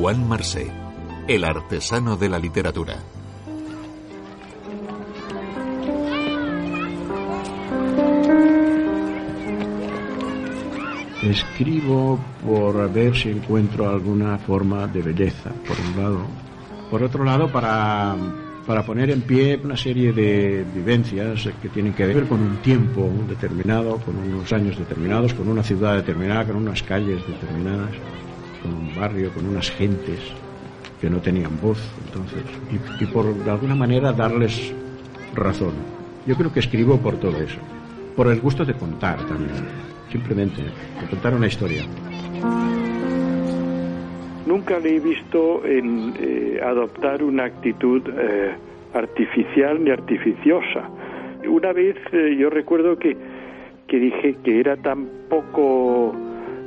[0.00, 0.66] Juan Marsé,
[1.28, 2.94] el artesano de la literatura.
[11.22, 16.26] Escribo por ver si encuentro alguna forma de belleza, por un lado.
[16.90, 18.16] Por otro lado, para,
[18.66, 23.06] para poner en pie una serie de vivencias que tienen que ver con un tiempo
[23.28, 27.90] determinado, con unos años determinados, con una ciudad determinada, con unas calles determinadas,
[28.62, 30.20] con un barrio, con unas gentes
[31.00, 32.42] que no tenían voz, entonces,
[33.00, 34.72] y, por de alguna manera darles
[35.34, 35.72] razón.
[36.26, 37.58] Yo creo que escribo por todo eso,
[38.14, 39.64] por el gusto de contar también
[40.10, 41.84] simplemente, de contar una historia.
[44.46, 48.52] Nunca le he visto en, eh, adoptar una actitud eh,
[48.94, 50.90] artificial ni artificiosa.
[51.48, 53.16] Una vez eh, yo recuerdo que,
[53.86, 56.14] que dije que era tan poco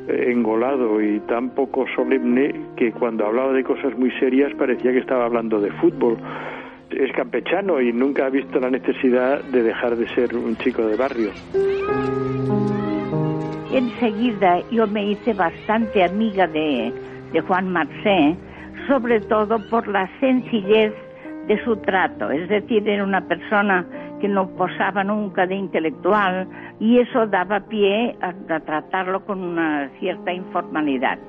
[0.07, 5.25] engolado y tan poco solemne que cuando hablaba de cosas muy serias parecía que estaba
[5.25, 6.17] hablando de fútbol.
[6.89, 10.95] Es campechano y nunca ha visto la necesidad de dejar de ser un chico de
[10.95, 11.31] barrio.
[13.71, 16.93] Enseguida yo me hice bastante amiga de,
[17.31, 18.35] de Juan Marcé,
[18.87, 20.93] sobre todo por la sencillez
[21.47, 23.85] de su trato, es decir, era una persona
[24.21, 26.47] que no posaba nunca de intelectual
[26.79, 31.19] y eso daba pie a, tratarlo con una cierta informalidad.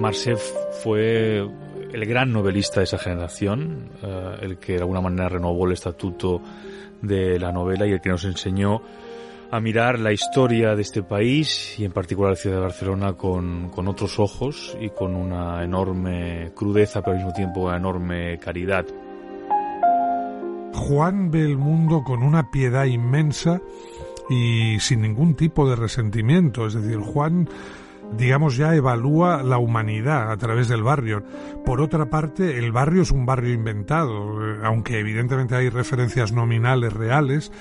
[0.00, 0.36] Marcé
[0.82, 1.38] fue
[1.92, 6.40] el gran novelista de esa generación, eh, el que de alguna manera renovó el estatuto
[7.02, 8.82] de la novela y el que nos enseñó
[9.50, 13.88] a mirar la historia de este país y en particular la ciudad de Barcelona con
[13.88, 18.84] otros ojos y con una enorme crudeza pero al mismo tiempo una enorme caridad.
[20.78, 23.60] Juan ve el mundo con una piedad inmensa
[24.30, 27.48] y sin ningún tipo de resentimiento, es decir, Juan
[28.16, 31.22] digamos ya evalúa la humanidad a través del barrio.
[31.64, 36.92] Por otra parte, el barrio es un barrio inventado, eh, aunque evidentemente hay referencias nominales
[36.92, 37.52] reales,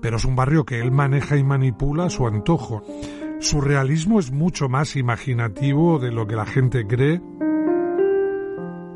[0.00, 2.82] pero es un barrio que él maneja y manipula a su antojo.
[3.40, 7.20] Su realismo es mucho más imaginativo de lo que la gente cree.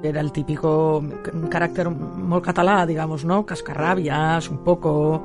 [0.03, 1.03] Era el típico
[1.50, 3.44] carácter muy catalá, digamos, ¿no?
[3.44, 5.25] Cascarrabias, un poco,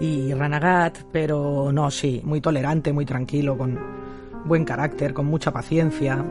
[0.00, 3.78] y renegat, pero no, sí, muy tolerante, muy tranquilo, con
[4.44, 6.24] buen carácter, con mucha paciencia,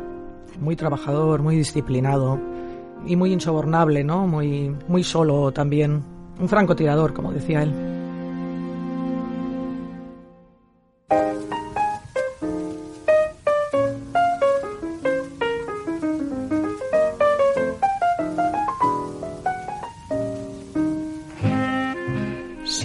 [0.59, 2.39] muy trabajador, muy disciplinado
[3.05, 4.27] y muy insobornable, ¿no?
[4.27, 6.01] Muy, muy solo también.
[6.39, 7.73] Un francotirador, como decía él.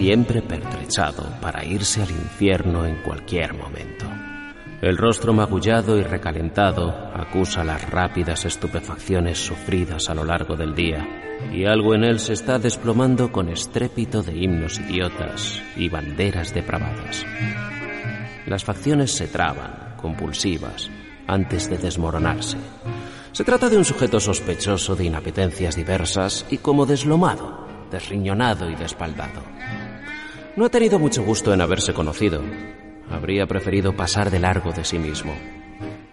[0.02, 4.04] Siempre pertrechado para irse al infierno en cualquier momento.
[4.80, 11.06] El rostro magullado y recalentado acusa las rápidas estupefacciones sufridas a lo largo del día,
[11.52, 17.24] y algo en él se está desplomando con estrépito de himnos idiotas y banderas depravadas.
[18.48, 20.90] Las facciones se traban, compulsivas,
[21.28, 22.58] antes de desmoronarse.
[23.30, 29.42] Se trata de un sujeto sospechoso de inapetencias diversas y como deslomado, desriñonado y despaldado.
[30.54, 32.42] No ha tenido mucho gusto en haberse conocido.
[33.10, 35.32] Habría preferido pasar de largo de sí mismo.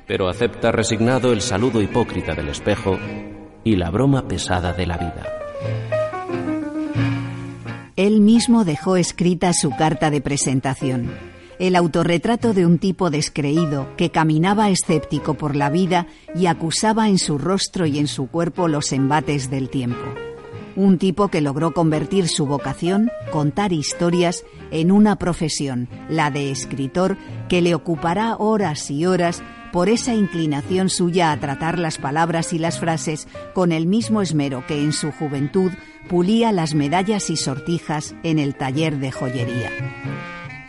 [0.07, 2.97] Pero acepta resignado el saludo hipócrita del espejo
[3.65, 5.23] y la broma pesada de la vida.
[7.97, 11.11] Él mismo dejó escrita su carta de presentación,
[11.59, 17.17] el autorretrato de un tipo descreído que caminaba escéptico por la vida y acusaba en
[17.17, 20.28] su rostro y en su cuerpo los embates del tiempo.
[20.79, 27.17] Un tipo que logró convertir su vocación, contar historias, en una profesión, la de escritor,
[27.49, 32.59] que le ocupará horas y horas por esa inclinación suya a tratar las palabras y
[32.59, 35.73] las frases con el mismo esmero que en su juventud
[36.07, 39.71] pulía las medallas y sortijas en el taller de joyería.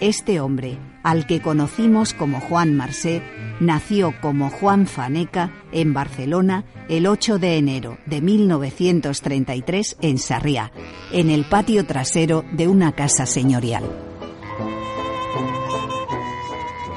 [0.00, 3.22] Este hombre, al que conocimos como Juan Marsé,
[3.60, 10.72] nació como Juan Faneca en Barcelona el 8 de enero de 1933 en Sarriá,
[11.12, 13.84] en el patio trasero de una casa señorial.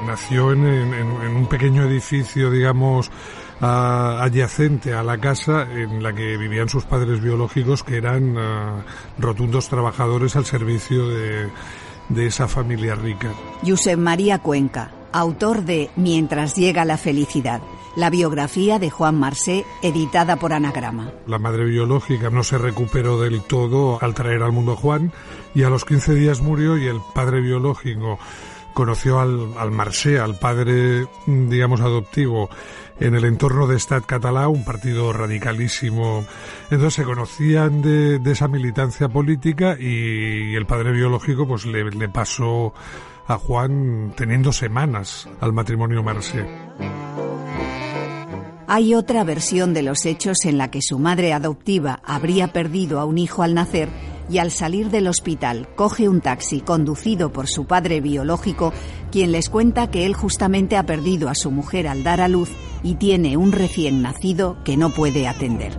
[0.06, 3.10] Nació en, un pequeño edificio, digamos,
[3.60, 8.84] adyacente a la casa en la que vivían sus padres biológicos, que eran ah,
[9.18, 11.48] rotundos trabajadores al servicio de
[12.08, 13.32] de esa familia rica.
[13.66, 17.60] Josep María Cuenca, autor de Mientras llega la felicidad,
[17.96, 21.12] la biografía de Juan Marsé, editada por Anagrama.
[21.26, 25.12] La madre biológica no se recuperó del todo al traer al mundo a Juan
[25.54, 28.18] y a los 15 días murió y el padre biológico
[28.74, 32.50] conoció al, al Marché, al padre, digamos, adoptivo,
[33.00, 36.24] en el entorno de Estat Català, un partido radicalísimo.
[36.70, 42.72] Entonces se conocían de, esa militancia política y, el padre biológico pues le, pasó
[43.26, 46.46] a Juan teniendo semanas al matrimonio Marché.
[48.66, 53.04] Hay otra versión de los hechos en la que su madre adoptiva habría perdido a
[53.04, 53.88] un hijo al nacer
[54.30, 58.72] y al salir del hospital coge un taxi conducido por su padre biológico,
[59.12, 62.50] quien les cuenta que él justamente ha perdido a su mujer al dar a luz
[62.84, 65.76] y tiene un recién nacido que no puede atender.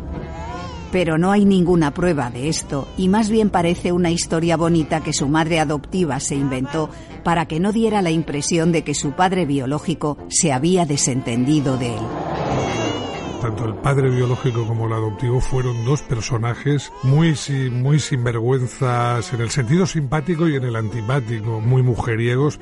[0.91, 5.13] Pero no hay ninguna prueba de esto y más bien parece una historia bonita que
[5.13, 6.89] su madre adoptiva se inventó
[7.23, 11.95] para que no diera la impresión de que su padre biológico se había desentendido de
[11.95, 12.03] él
[13.45, 17.35] tanto el padre biológico como el adoptivo fueron dos personajes muy,
[17.71, 22.59] muy sinvergüenzas en el sentido simpático y en el antipático, muy mujeriegos,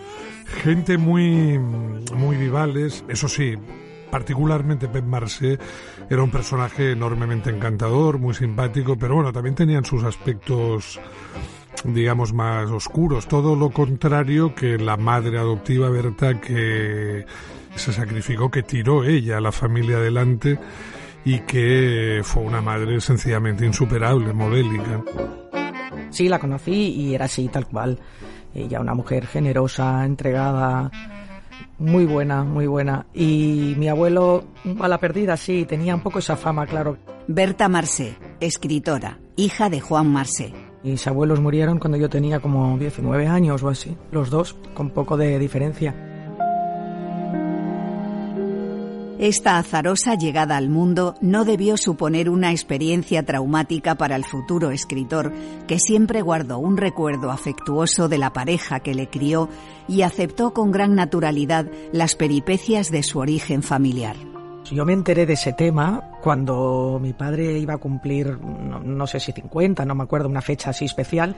[0.62, 3.56] gente muy, muy vivales, eso sí,
[4.13, 5.57] particularmente Pep Marcé
[6.07, 11.00] era un personaje enormemente encantador, muy simpático, pero bueno, también tenían sus aspectos
[11.83, 17.25] digamos más oscuros, todo lo contrario que la madre adoptiva Berta que
[17.74, 20.60] se sacrificó, que tiró ella a la familia adelante
[21.25, 25.01] y que fue una madre sencillamente insuperable, modélica.
[26.12, 27.98] Sí, la conocí y era así, tal cual.
[28.54, 30.92] Ella, una mujer generosa, entregada,
[31.80, 33.06] muy buena, muy buena.
[33.13, 34.45] Y mi abuelo,
[34.80, 36.98] a la perdida, sí, tenía un poco esa fama, claro.
[37.27, 40.54] Berta Marsé, escritora, hija de Juan Marsé.
[40.83, 45.15] Mis abuelos murieron cuando yo tenía como 19 años o así, los dos, con poco
[45.15, 46.12] de diferencia.
[49.24, 55.31] Esta azarosa llegada al mundo no debió suponer una experiencia traumática para el futuro escritor,
[55.66, 59.48] que siempre guardó un recuerdo afectuoso de la pareja que le crió
[59.88, 64.18] y aceptó con gran naturalidad las peripecias de su origen familiar.
[64.70, 69.31] Yo me enteré de ese tema cuando mi padre iba a cumplir, no, sé si
[69.31, 71.34] 50, no me acuerdo, una fecha así especial,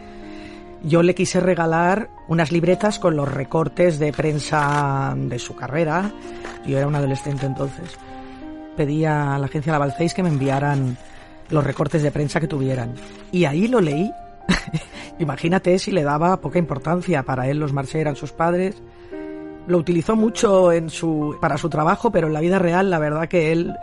[0.85, 6.11] yo le quise regalar unas libretas con los recortes de prensa de su carrera.
[6.65, 7.97] Yo era un adolescente entonces.
[8.77, 10.97] Pedí a la agencia Lavalceis que me enviaran
[11.49, 12.93] los recortes de prensa que tuvieran.
[13.31, 14.11] Y ahí lo leí.
[15.19, 17.23] Imagínate si le daba poca importancia.
[17.23, 18.75] Para él los Marché eran sus padres.
[19.67, 23.27] Lo utilizó mucho en su, para su trabajo, pero en la vida real la verdad
[23.27, 23.73] que él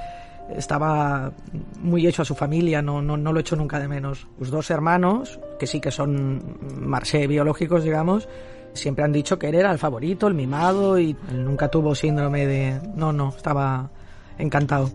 [0.50, 1.32] estaba
[1.80, 4.26] muy hecho a su familia, no, no, no lo he hecho nunca de menos.
[4.38, 8.28] Sus dos hermanos, que sí que son marché biológicos, digamos,
[8.74, 12.80] siempre han dicho que él era el favorito, el mimado, y nunca tuvo síndrome de...
[12.94, 13.90] No, no, estaba
[14.38, 14.90] encantado.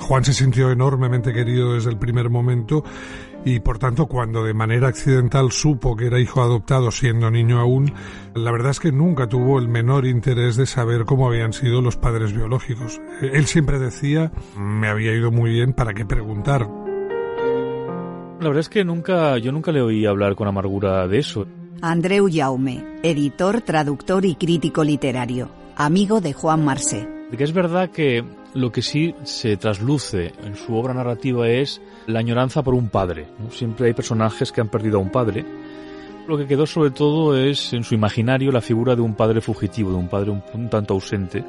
[0.00, 2.82] Juan se sintió enormemente querido desde el primer momento
[3.54, 7.94] y por tanto cuando de manera accidental supo que era hijo adoptado siendo niño aún,
[8.34, 11.96] la verdad es que nunca tuvo el menor interés de saber cómo habían sido los
[11.96, 13.00] padres biológicos.
[13.22, 16.68] Él siempre decía, me había ido muy bien, ¿para qué preguntar?
[18.40, 21.46] La verdad es que nunca, yo nunca le oí hablar con amargura de eso.
[21.80, 27.08] Andreu Jaume, editor, traductor y crítico literario, amigo de Juan Marsé.
[27.36, 28.24] Que es verdad que
[28.54, 33.26] lo que sí se trasluce en su obra narrativa es la añoranza por un padre.
[33.50, 35.44] Siempre hay personajes que han perdido a un padre.
[36.26, 39.90] Lo que quedó sobre todo es en su imaginario la figura de un padre fugitivo,
[39.90, 41.44] de un padre un, tanto ausente,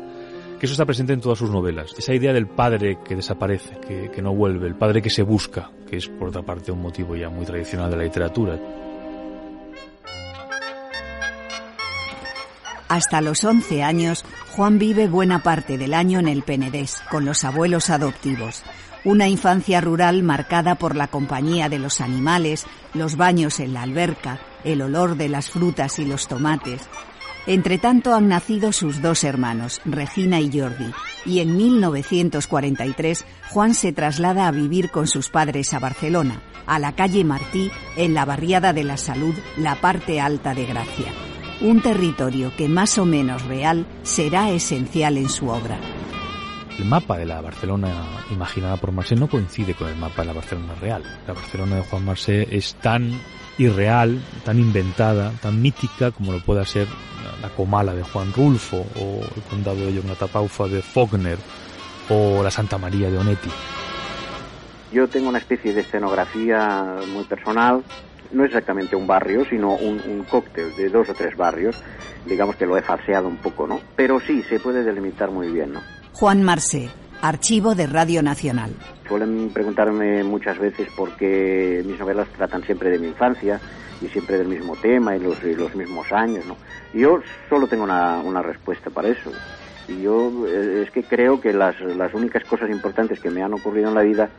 [0.59, 1.94] que eso está presente en todas sus novelas.
[1.97, 5.71] Esa idea del padre que desaparece, que, que no vuelve, el padre que se busca,
[5.89, 8.59] que es por otra parte un motivo ya muy tradicional de la literatura.
[12.89, 17.43] Hasta los 11 años, Juan vive buena parte del año en el Penedés, con los
[17.43, 18.63] abuelos adoptivos.
[19.05, 22.65] Una infancia rural marcada por la compañía de los animales,
[22.95, 26.81] los baños en la alberca, el olor de las frutas y los tomates.
[27.45, 30.91] Entre tanto han nacido sus dos hermanos, Regina y Jordi,
[31.27, 36.95] y en 1943 Juan se traslada a vivir con sus padres a Barcelona, a la
[36.95, 41.29] calle Martí, en la barriada de la Salud, la parte alta de Gracia
[41.61, 45.78] un territorio que más o menos real será esencial en su obra.
[46.78, 47.89] El mapa de la Barcelona
[48.31, 51.04] imaginada por Marcé no coincide con el mapa de la Barcelona real.
[51.28, 53.11] La Barcelona de Juan Marcé es tan
[53.57, 56.87] irreal, tan inventada, tan mítica como lo pueda ser
[57.42, 61.37] la Comala de Juan Rulfo o el condado de Yonatapaufa de Faulkner
[62.09, 63.49] o la Santa María de Onetti.
[64.92, 67.83] Yo tengo una especie de escenografía muy personal
[68.31, 71.76] no exactamente un barrio, sino un, cóctel de dos o tres barrios.
[72.26, 73.80] Digamos que lo he falseado un poco, ¿no?
[73.95, 75.81] Pero sí, se puede delimitar muy bien, ¿no?
[76.14, 76.90] Juan Marsé,
[77.21, 78.71] Archivo de Radio Nacional.
[79.07, 83.59] Suelen preguntarme muchas veces por qué mis novelas tratan siempre de mi infancia
[84.02, 86.56] y siempre del mismo tema y los, los mismos años, ¿no?
[86.94, 87.19] Y yo
[87.50, 89.31] solo tengo una, una respuesta para eso.
[89.88, 93.54] Y yo eh, es que creo que las, las únicas cosas importantes que me han
[93.54, 94.30] ocurrido en la vida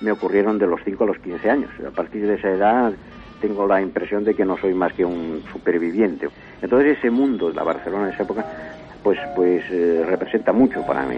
[0.00, 1.70] me ocurrieron de los 5 a los 15 años.
[1.86, 2.92] A partir de esa edad
[3.40, 6.28] tengo la impresión de que no soy más que un superviviente.
[6.60, 8.44] Entonces ese mundo, la Barcelona de esa época,
[9.02, 11.16] pues, pues eh, representa mucho para mí.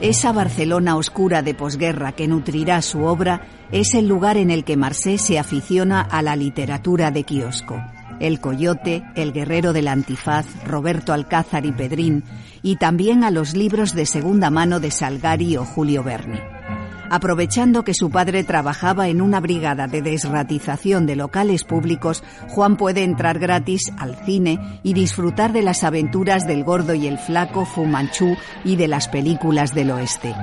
[0.00, 4.76] Esa Barcelona oscura de posguerra que nutrirá su obra es el lugar en el que
[4.76, 7.76] Marcé se aficiona a la literatura de kiosco.
[8.18, 12.24] El Coyote, El Guerrero del Antifaz, Roberto Alcázar y Pedrín,
[12.62, 16.59] y también a los libros de segunda mano de Salgari o Julio Verne.
[17.10, 23.02] Aprovechando que su padre trabajaba en una brigada de desratización de locales públicos, Juan puede
[23.02, 27.84] entrar gratis al cine y disfrutar de las aventuras del gordo y el flaco Fu
[27.84, 30.36] Manchu y de las películas del oeste.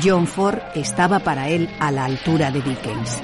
[0.00, 3.20] John Ford estaba para él a la altura de Dickens.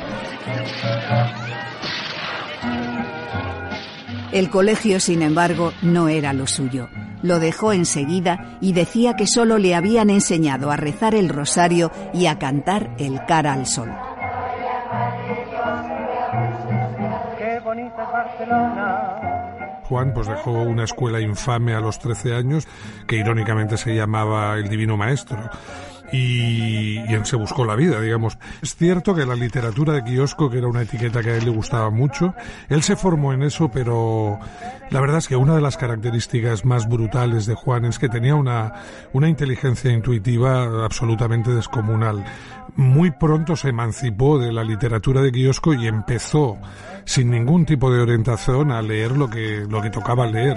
[4.33, 6.89] El colegio, sin embargo, no era lo suyo
[7.23, 12.27] lo dejó enseguida y decía que solo le habían enseñado a rezar el rosario y
[12.27, 13.91] a cantar el cara al sol.
[19.85, 22.69] Juan pues dejó una escuela infame a los 13 años
[23.07, 25.51] que irónicamente se llamaba el Divino Maestro
[26.13, 28.39] y, y se buscó la vida, digamos.
[28.63, 31.51] Es cierto que la literatura de kiosco, que era una etiqueta que a él le
[31.51, 32.35] gustaba mucho,
[32.69, 34.39] él se formó en eso, pero
[34.91, 38.35] la verdad es que una de las características más brutales de Juan es que tenía
[38.35, 38.73] una,
[39.13, 42.25] una inteligencia intuitiva absolutamente descomunal.
[42.77, 46.59] Muy pronto se emancipó de la literatura de kiosco y empezó,
[47.05, 50.57] sin ningún tipo de orientación, a leer lo que, lo que tocaba leer.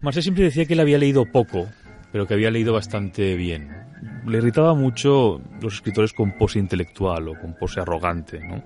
[0.00, 1.68] Marcel siempre decía que él había leído poco,
[2.10, 3.81] pero que había leído bastante bien
[4.26, 8.62] le irritaba mucho los escritores con pose intelectual o con pose arrogante, ¿no?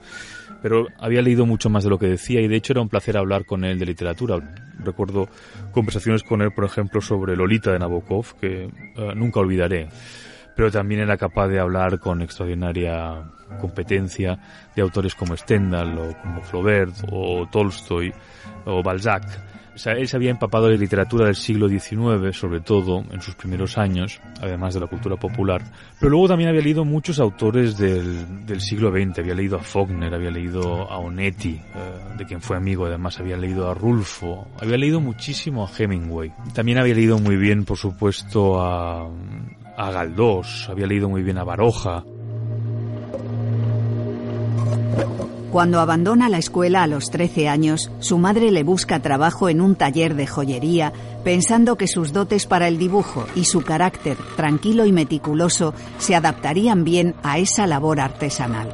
[0.62, 3.16] Pero había leído mucho más de lo que decía y de hecho era un placer
[3.16, 4.38] hablar con él de literatura.
[4.78, 5.28] Recuerdo
[5.72, 9.88] conversaciones con él, por ejemplo, sobre Lolita de Nabokov, que eh, nunca olvidaré.
[10.54, 14.38] Pero también era capaz de hablar con extraordinaria competencia
[14.74, 18.12] de autores como Stendhal o como Flaubert o Tolstoy
[18.64, 19.24] o Balzac
[19.84, 24.20] él se había empapado de literatura del siglo XIX, sobre todo en sus primeros años,
[24.40, 25.62] además de la cultura popular,
[26.00, 30.14] pero luego también había leído muchos autores del, del siglo XX, había leído a Faulkner,
[30.14, 33.18] había leído a Onetti, eh, de quien fue amigo, además.
[33.20, 37.76] Había leído a Rulfo, había leído muchísimo a Hemingway, también había leído muy bien, por
[37.76, 39.08] supuesto, a,
[39.76, 42.02] a Galdós, había leído muy bien a Baroja,
[45.56, 49.74] Cuando abandona la escuela a los 13 años, su madre le busca trabajo en un
[49.74, 50.92] taller de joyería,
[51.24, 56.84] pensando que sus dotes para el dibujo y su carácter tranquilo y meticuloso se adaptarían
[56.84, 58.68] bien a esa labor artesanal.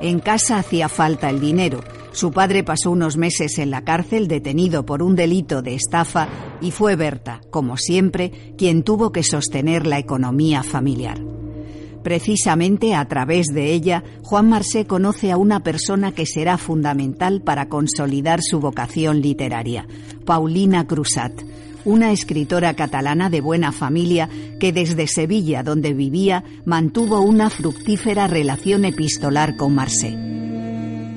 [0.00, 1.84] En casa hacía falta el dinero.
[2.10, 6.26] Su padre pasó unos meses en la cárcel detenido por un delito de estafa
[6.60, 11.20] y fue Berta, como siempre, quien tuvo que sostener la economía familiar.
[12.08, 17.68] Precisamente a través de ella, Juan Marsé conoce a una persona que será fundamental para
[17.68, 19.86] consolidar su vocación literaria,
[20.24, 21.42] Paulina Cruzat,
[21.84, 28.86] una escritora catalana de buena familia que desde Sevilla, donde vivía, mantuvo una fructífera relación
[28.86, 30.16] epistolar con Marsé.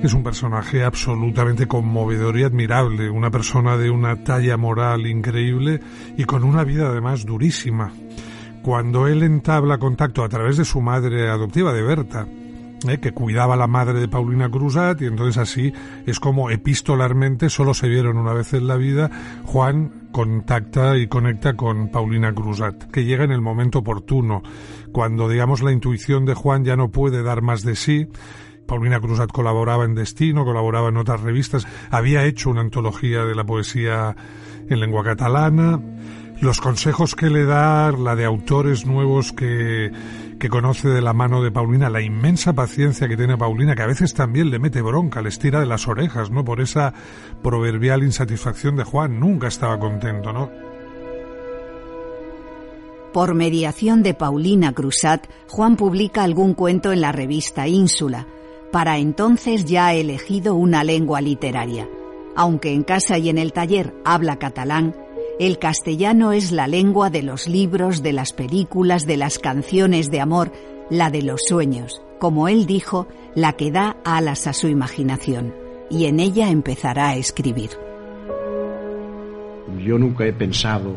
[0.03, 5.79] Es un personaje absolutamente conmovedor y admirable, una persona de una talla moral increíble
[6.17, 7.93] y con una vida además durísima
[8.61, 12.27] cuando él entabla contacto a través de su madre adoptiva, de Berta,
[12.87, 15.73] eh, que cuidaba a la madre de Paulina Cruzat, y entonces así
[16.05, 19.09] es como epistolarmente solo se vieron una vez en la vida,
[19.45, 24.41] Juan contacta y conecta con Paulina Cruzat, que llega en el momento oportuno,
[24.91, 28.07] cuando digamos la intuición de Juan ya no puede dar más de sí,
[28.65, 33.43] Paulina Cruzat colaboraba en Destino, colaboraba en otras revistas, había hecho una antología de la
[33.43, 34.15] poesía
[34.69, 35.79] en lengua catalana,
[36.41, 39.91] los consejos que le da, la de autores nuevos que,
[40.39, 43.87] que conoce de la mano de Paulina, la inmensa paciencia que tiene Paulina, que a
[43.87, 46.43] veces también le mete bronca, le estira de las orejas, ¿no?
[46.43, 46.93] Por esa
[47.43, 50.49] proverbial insatisfacción de Juan, nunca estaba contento, ¿no?
[53.13, 58.25] Por mediación de Paulina Cruzat, Juan publica algún cuento en la revista Ínsula.
[58.71, 61.89] Para entonces ya ha elegido una lengua literaria.
[62.35, 64.95] Aunque en casa y en el taller habla catalán,
[65.41, 70.21] el castellano es la lengua de los libros, de las películas, de las canciones de
[70.21, 70.51] amor,
[70.91, 75.51] la de los sueños, como él dijo, la que da alas a su imaginación,
[75.89, 77.71] y en ella empezará a escribir.
[79.83, 80.95] Yo nunca he pensado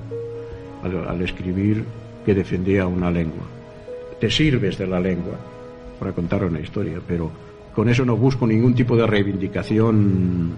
[0.82, 1.82] al, escribir
[2.26, 3.46] que defendía una lengua.
[4.20, 5.38] Te sirves de la lengua,
[5.98, 7.30] para contar una historia, pero
[7.74, 10.54] con eso no busco ningún tipo de reivindicación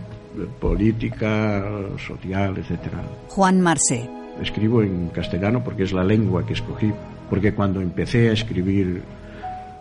[0.61, 1.64] política,
[2.07, 3.02] social, etcétera.
[3.28, 4.09] Juan Marsé.
[4.40, 6.93] Escribo en castellano porque es la lengua que escogí,
[7.31, 9.02] porque cuando empecé a escribir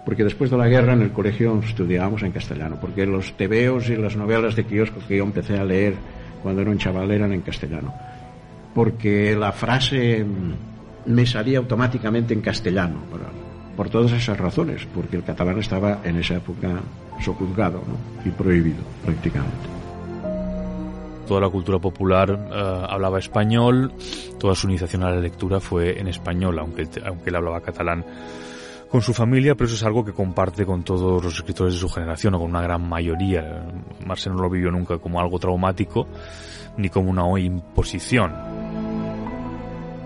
[0.06, 3.98] porque después de la guerra en el colegio estudiábamos en castellano, porque los tebeos y
[3.98, 5.96] las novelas de kiosco que yo empecé a leer
[6.44, 7.92] cuando era un chaval eran en castellano,
[8.76, 10.24] porque la frase
[11.08, 13.00] me salía automáticamente en castellano,
[13.76, 16.70] por, todas esas razones, porque el catalán estaba en esa época
[17.20, 17.82] sojuzgado
[18.24, 19.85] y prohibido prácticamente
[21.26, 23.92] toda la cultura popular eh, hablaba español,
[24.40, 28.06] toda su iniciación a la lectura fue en español, aunque, aunque él hablaba catalán
[28.90, 31.90] con su familia, pero eso es algo que comparte con todos los escritores de su
[31.90, 33.66] generación o con una gran mayoría.
[34.06, 36.08] Marcel no lo vivió nunca como algo traumático
[36.78, 38.34] ni como una imposición.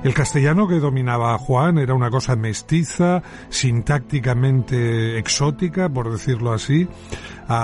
[0.01, 6.87] El castellano que dominaba Juan era una cosa mestiza, sintácticamente exótica, por decirlo así,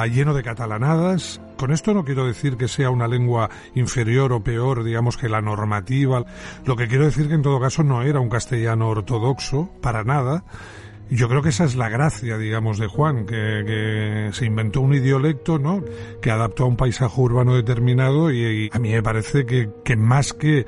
[0.07, 1.41] lleno de catalanadas.
[1.57, 5.41] Con esto no quiero decir que sea una lengua inferior o peor, digamos, que la
[5.41, 6.25] normativa.
[6.65, 10.43] Lo que quiero decir que en todo caso no era un castellano ortodoxo, para nada,
[11.09, 15.59] yo creo que esa es la gracia, digamos, de Juan, que, se inventó un idiolecto,
[15.59, 15.83] ¿no?
[16.21, 20.65] Que adaptó a un paisaje urbano determinado y, a mí me parece que, más que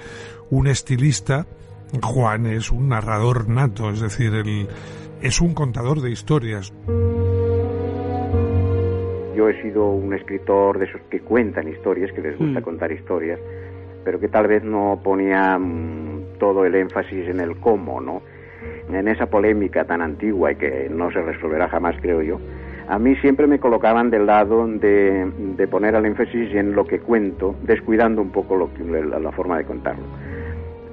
[0.52, 1.48] un estilista,
[2.04, 4.68] Juan es un narrador nato, es decir, él
[5.22, 6.72] es un contador de historias.
[9.38, 12.64] Yo he sido un escritor de esos que cuentan historias, que les gusta mm.
[12.64, 13.40] contar historias,
[14.04, 18.24] pero que tal vez no ponía mm, todo el énfasis en el cómo, ¿no?
[18.92, 22.40] en esa polémica tan antigua y que no se resolverá jamás, creo yo,
[22.88, 27.00] a mí siempre me colocaban del lado de, de poner el énfasis en lo que
[27.00, 28.70] cuento, descuidando un poco lo,
[29.20, 30.06] la, forma de contarlo.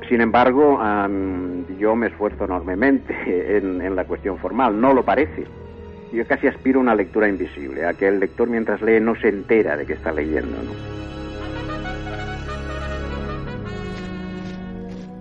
[0.09, 0.79] Sin embargo,
[1.79, 3.15] yo me esfuerzo enormemente
[3.57, 5.45] en, en, la cuestión formal, no lo parece.
[6.15, 9.29] Yo casi aspiro a una lectura invisible, a que el lector mientras lee no se
[9.29, 10.57] entera de que está leyendo.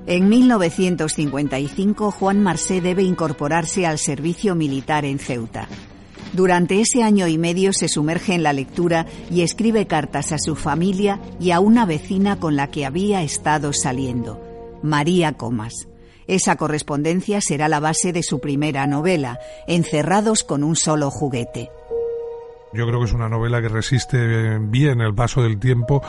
[0.05, 5.67] En 1955, Juan Marsé debe incorporarse al servicio militar en Ceuta.
[6.33, 10.55] Durante ese año y medio se sumerge en la lectura y escribe cartas a su
[10.55, 14.41] familia y a una vecina con la que había estado saliendo,
[14.83, 15.87] María Comas.
[16.27, 21.69] Esa correspondencia será la base de su primera novela, Encerrados con un solo juguete.
[22.73, 26.01] Yo creo que es una novela que resiste bien el paso del tiempo,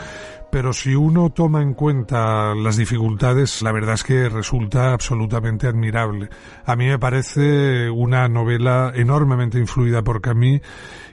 [0.50, 6.30] pero si uno toma en cuenta las dificultades, la verdad es que resulta absolutamente admirable.
[6.64, 10.62] A mí me parece una novela enormemente influida por Camus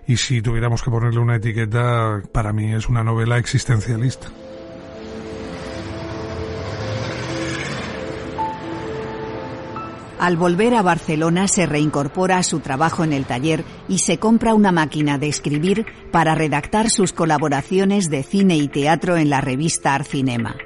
[0.07, 4.29] y si tuviéramos que ponerle una etiqueta, para mí es una novela existencialista.
[10.21, 14.53] Al volver a Barcelona se reincorpora a su trabajo en el taller y se compra
[14.53, 19.95] una máquina de escribir para redactar sus colaboraciones de cine y teatro en la revista
[19.95, 20.57] Arcinema.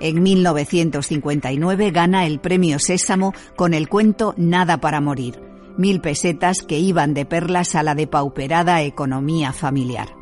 [0.00, 5.40] En 1959 gana el premio Sésamo con el cuento Nada para morir,
[5.76, 10.21] mil pesetas que iban de perlas a la depauperada economía familiar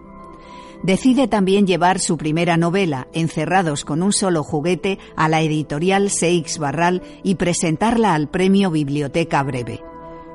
[0.83, 6.59] decide también llevar su primera novela, Encerrados con un solo juguete, a la editorial Seix
[6.59, 9.81] Barral y presentarla al premio Biblioteca Breve.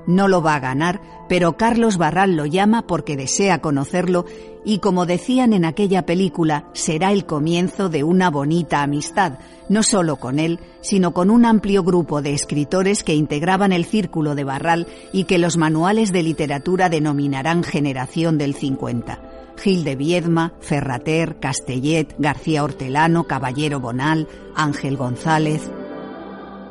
[0.08, 4.26] No lo va a ganar, pero Carlos Barral lo llama porque desea conocerlo
[4.64, 9.40] y como decían en aquella película, será el comienzo de una bonita amistad,
[9.70, 14.34] no solo con él, sino con un amplio grupo de escritores que integraban el círculo
[14.34, 19.20] de Barral y que los manuales de literatura denominarán Generación del 50.
[19.58, 25.72] Gil de Viedma, Ferrater, Castellet, García Hortelano, Caballero Bonal, Ángel González.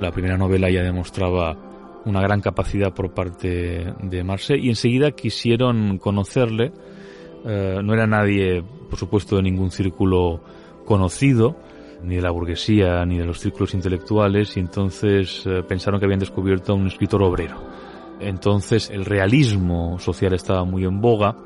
[0.01, 1.57] La primera novela ya demostraba
[2.07, 6.73] una gran capacidad por parte de Marseille y enseguida quisieron conocerle.
[7.47, 10.41] Eh, no era nadie, por supuesto, de ningún círculo
[10.85, 11.57] conocido,
[12.03, 16.21] ni de la burguesía, ni de los círculos intelectuales, y entonces eh, pensaron que habían
[16.21, 17.63] descubierto a un escritor obrero.
[18.21, 21.37] Entonces el realismo social estaba muy en boga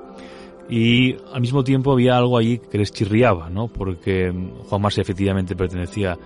[0.68, 3.68] y al mismo tiempo había algo allí que les chirriaba, ¿no?
[3.68, 4.33] Porque
[4.68, 6.18] Juan Marse efectivamente pertenecía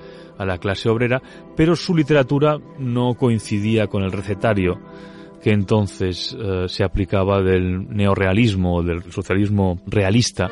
[0.42, 1.22] a la clase obrera,
[1.57, 4.78] pero su literatura no coincidía con el recetario
[5.42, 10.48] que entonces eh, se aplicaba del neorealismo, del socialismo realista.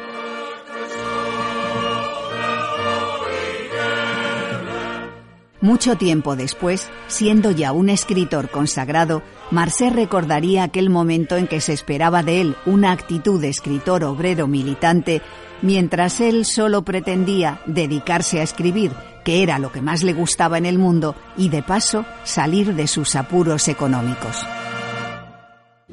[5.62, 11.74] Mucho tiempo después, siendo ya un escritor consagrado, Marcé recordaría aquel momento en que se
[11.74, 15.20] esperaba de él una actitud de escritor obrero militante,
[15.60, 18.92] mientras él solo pretendía dedicarse a escribir,
[19.24, 22.86] que era lo que más le gustaba en el mundo, y de paso salir de
[22.86, 24.44] sus apuros económicos.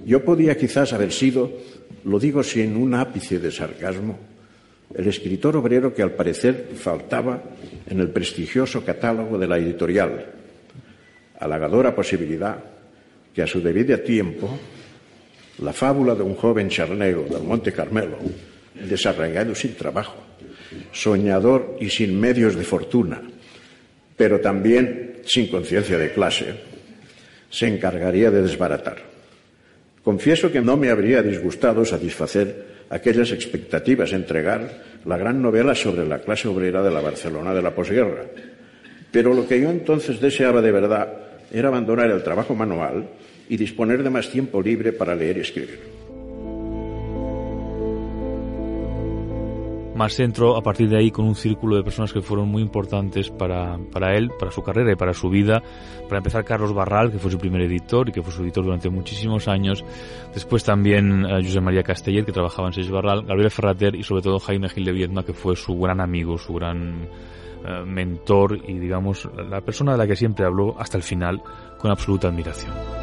[0.05, 1.51] Yo podía quizás haber sido,
[2.05, 4.17] lo digo sin un ápice de sarcasmo,
[4.95, 7.43] el escritor obrero que al parecer faltaba
[7.87, 10.33] en el prestigioso catálogo de la editorial,
[11.39, 12.57] halagadora posibilidad
[13.33, 14.57] que a su debido tiempo
[15.59, 18.17] la fábula de un joven charnego del Monte Carmelo,
[18.87, 20.17] desarraigado sin trabajo,
[20.91, 23.21] soñador y sin medios de fortuna,
[24.15, 26.55] pero también sin conciencia de clase,
[27.49, 28.97] se encargaría de desbaratar.
[30.03, 36.19] Confieso que no me habría disgustado satisfacer aquellas expectativas, entregar la gran novela sobre la
[36.19, 38.23] clase obrera de la Barcelona de la posguerra.
[39.11, 41.13] Pero lo que yo entonces deseaba de verdad
[41.51, 43.09] era abandonar el trabajo manual
[43.49, 45.96] y disponer de más tiempo libre para leer y escribir.
[49.97, 53.31] Más entró a partir de ahí con un círculo de personas que fueron muy importantes
[53.31, 55.63] para, para él, para su carrera y para su vida.
[56.03, 58.91] Para empezar, Carlos Barral, que fue su primer editor y que fue su editor durante
[58.91, 59.83] muchísimos años.
[60.36, 64.21] Después también uh, José María Castellet, que trabajaba en Seis Barral, Gabriel Ferrater y sobre
[64.21, 67.07] todo Jaime Gil de Viedma, que fue su gran amigo, su gran
[67.65, 71.41] uh, mentor y, digamos, la persona de la que siempre habló hasta el final
[71.79, 72.96] con absoluta admiración.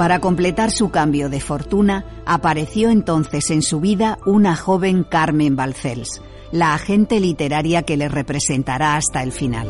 [0.00, 6.24] Para completar su cambio de fortuna, apareció entonces en su vida una joven Carmen Balcells,
[6.52, 9.68] la agente literaria que le representará hasta el final.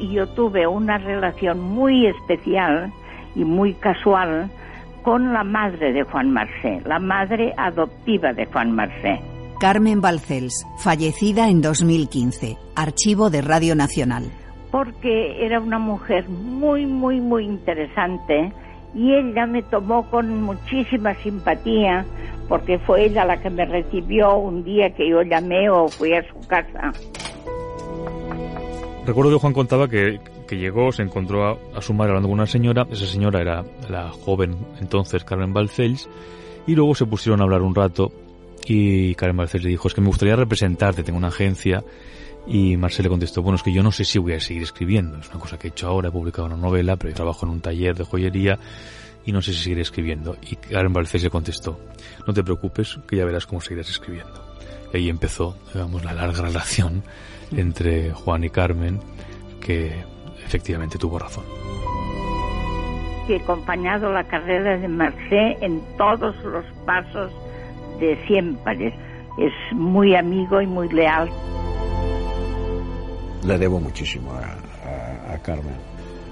[0.00, 2.92] Yo tuve una relación muy especial
[3.36, 4.50] y muy casual
[5.04, 9.20] con la madre de Juan Marsé, la madre adoptiva de Juan Marsé.
[9.60, 14.24] Carmen Balcells, fallecida en 2015, archivo de Radio Nacional.
[14.72, 18.52] Porque era una mujer muy, muy, muy interesante
[18.94, 22.04] y ella me tomó con muchísima simpatía
[22.48, 26.22] porque fue ella la que me recibió un día que yo llamé o fui a
[26.28, 26.92] su casa.
[29.06, 32.38] Recuerdo que Juan contaba que, que llegó, se encontró a, a, su madre hablando con
[32.38, 36.08] una señora, esa señora era la joven entonces Carmen Balcells,
[36.66, 38.10] y luego se pusieron a hablar un rato
[38.66, 41.84] y Carmen Balcells le dijo, es que me gustaría representarte, tengo una agencia
[42.46, 45.18] y Marcel le contestó, bueno, es que yo no sé si voy a seguir escribiendo.
[45.18, 47.60] Es una cosa que he hecho ahora, he publicado una novela, pero trabajo en un
[47.60, 48.58] taller de joyería
[49.24, 50.36] y no sé si seguiré escribiendo.
[50.42, 51.78] Y Karen Balcés le contestó,
[52.26, 54.56] no te preocupes, que ya verás cómo seguirás escribiendo.
[54.92, 57.02] Y ahí empezó, digamos, la larga relación
[57.52, 59.00] entre Juan y Carmen,
[59.60, 60.04] que
[60.44, 61.44] efectivamente tuvo razón.
[63.28, 67.30] He acompañado la carrera de Marcé en todos los pasos
[68.00, 68.92] de siempre.
[69.38, 71.30] Es muy amigo y muy leal
[73.44, 75.74] le debo muchísimo a, a, Carmen,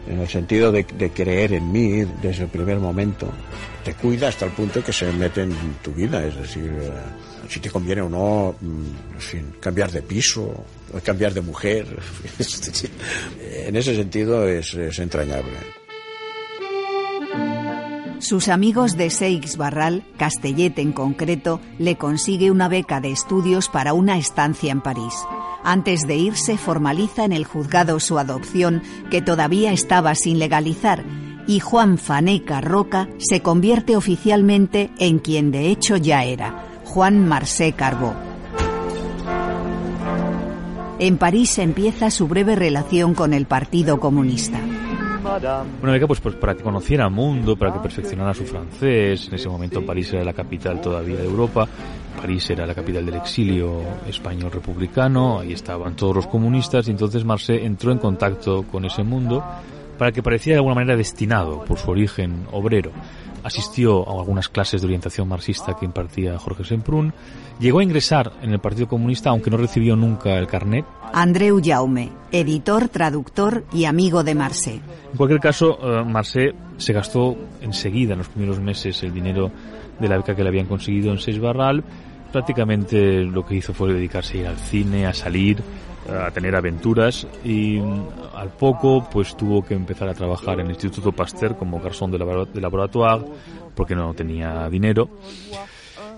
[0.06, 3.28] en el sentido de, de, creer en mí desde el primer momento.
[3.84, 6.90] Te cuida hasta el punto que se mete en tu vida, es decir, eh,
[7.48, 10.64] si te conviene o no, mm, en fin, cambiar de piso,
[11.02, 11.86] cambiar de mujer.
[13.40, 15.77] en ese sentido es, es entrañable.
[18.20, 23.92] Sus amigos de Seix Barral, Castellet en concreto, le consigue una beca de estudios para
[23.92, 25.14] una estancia en París.
[25.62, 31.04] Antes de irse formaliza en el juzgado su adopción, que todavía estaba sin legalizar,
[31.46, 37.72] y Juan Faneca Roca se convierte oficialmente en quien de hecho ya era, Juan Marsé
[37.72, 38.14] Carbó.
[40.98, 44.60] En París empieza su breve relación con el Partido Comunista.
[45.82, 49.28] Una beca pues, pues para que conociera mundo, para que perfeccionara su francés.
[49.28, 51.68] En ese momento París era la capital todavía de Europa.
[52.20, 55.40] París era la capital del exilio español republicano.
[55.40, 59.44] Ahí estaban todos los comunistas y entonces Marseille entró en contacto con ese mundo
[59.98, 62.92] para que pareciera de alguna manera destinado por su origen obrero.
[63.44, 67.12] Asistió a algunas clases de orientación marxista que impartía Jorge Semprún.
[67.60, 70.84] Llegó a ingresar en el Partido Comunista, aunque no recibió nunca el carnet.
[71.12, 74.80] Andreu Jaume, editor, traductor y amigo de Marcé.
[75.10, 79.50] En cualquier caso, uh, Marcé se gastó enseguida, en los primeros meses, el dinero
[79.98, 81.82] de la beca que le habían conseguido en Seis Barral.
[82.32, 85.62] Prácticamente lo que hizo fue dedicarse a ir al cine, a salir,
[86.08, 87.78] a tener aventuras y
[88.34, 92.18] al poco pues tuvo que empezar a trabajar en el Instituto Pasteur como garzón de,
[92.18, 93.32] de laboratorio
[93.74, 95.08] porque no tenía dinero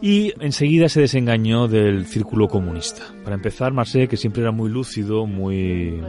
[0.01, 3.03] y enseguida se desengañó del círculo comunista.
[3.23, 6.01] Para empezar, Marseille, que siempre era muy lúcido, muy,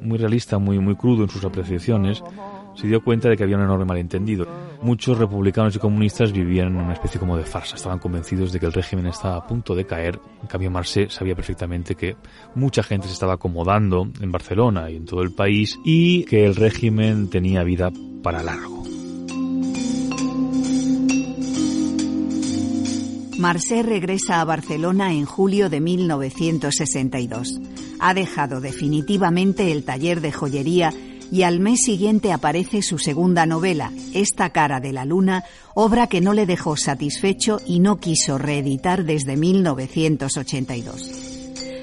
[0.00, 2.22] muy realista, muy, muy crudo en sus apreciaciones,
[2.74, 4.46] se dio cuenta de que había un enorme malentendido.
[4.82, 8.66] Muchos republicanos y comunistas vivían en una especie como de farsa, estaban convencidos de que
[8.66, 10.18] el régimen estaba a punto de caer.
[10.42, 12.16] En cambio, Marseille sabía perfectamente que
[12.54, 16.54] mucha gente se estaba acomodando en Barcelona y en todo el país y que el
[16.56, 17.90] régimen tenía vida
[18.22, 18.84] para largo.
[23.38, 27.60] Marcé regresa a Barcelona en julio de 1962.
[27.98, 30.92] Ha dejado definitivamente el taller de joyería
[31.30, 36.20] y al mes siguiente aparece su segunda novela, Esta cara de la luna, obra que
[36.20, 41.10] no le dejó satisfecho y no quiso reeditar desde 1982.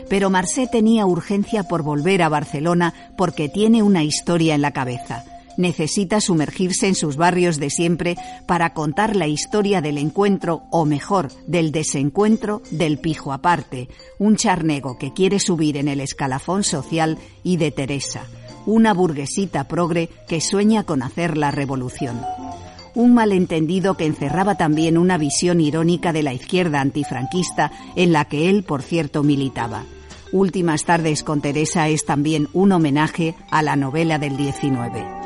[0.09, 5.23] Pero Marcé tenía urgencia por volver a Barcelona porque tiene una historia en la cabeza
[5.57, 11.29] necesita sumergirse en sus barrios de siempre para contar la historia del encuentro, o mejor,
[11.47, 13.87] del desencuentro del pijo aparte,
[14.19, 18.25] un charnego que quiere subir en el escalafón social y de Teresa,
[18.65, 22.21] una burguesita progre que sueña con hacer la revolución.
[22.93, 28.49] Un malentendido que encerraba también una visión irónica de la izquierda antifranquista en la que
[28.49, 29.83] él, por cierto, militaba.
[30.33, 35.21] Últimas tardes con Teresa es también un homenaje a la novela del 19.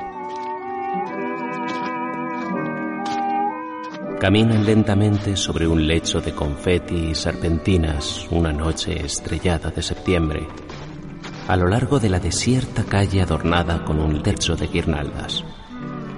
[4.19, 10.47] Caminan lentamente sobre un lecho de confeti y serpentinas una noche estrellada de septiembre,
[11.47, 15.43] a lo largo de la desierta calle adornada con un techo de guirnaldas,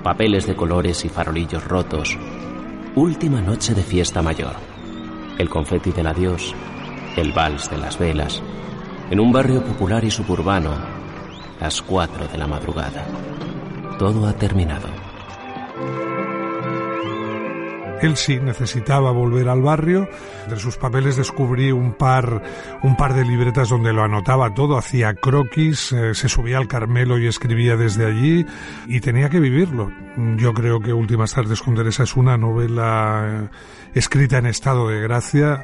[0.02, 2.18] papeles de colores y farolillos rotos.
[2.96, 4.56] Última noche de fiesta mayor.
[5.38, 6.56] El confeti del adiós,
[7.18, 8.42] el vals de las velas,
[9.12, 10.72] en un barrio popular y suburbano,
[11.60, 13.06] las cuatro de la madrugada.
[14.00, 14.88] Todo ha terminado.
[18.02, 20.08] Él sí necesitaba volver al barrio.
[20.50, 22.44] De sus papeles descubrí un par,
[22.84, 27.18] un par de libretas donde lo anotaba todo, hacía croquis, eh, se subía al Carmelo
[27.18, 28.46] y escribía desde allí
[28.88, 29.92] y tenía que vivirlo.
[30.38, 33.50] Yo creo que Últimas tardes con Teresa es una novela
[33.94, 35.64] eh, escrita en estado de gracia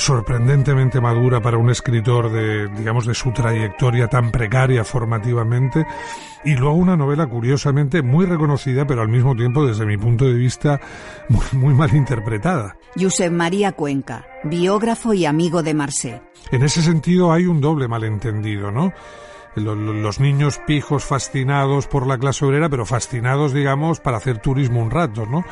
[0.00, 5.86] sorprendentemente madura para un escritor de, digamos, de su trayectoria tan precaria formativamente,
[6.42, 10.32] y luego una novela curiosamente muy reconocida, pero al mismo tiempo, desde mi punto de
[10.32, 10.80] vista,
[11.28, 12.78] muy, muy mal interpretada.
[12.98, 16.22] Josep María Cuenca, biógrafo y amigo de Marcé.
[16.50, 18.94] En ese sentido hay un doble malentendido, ¿no?
[19.56, 24.90] Los niños pijos fascinados por la clase obrera, pero fascinados, digamos, para hacer turismo un
[24.90, 25.44] rato, ¿no?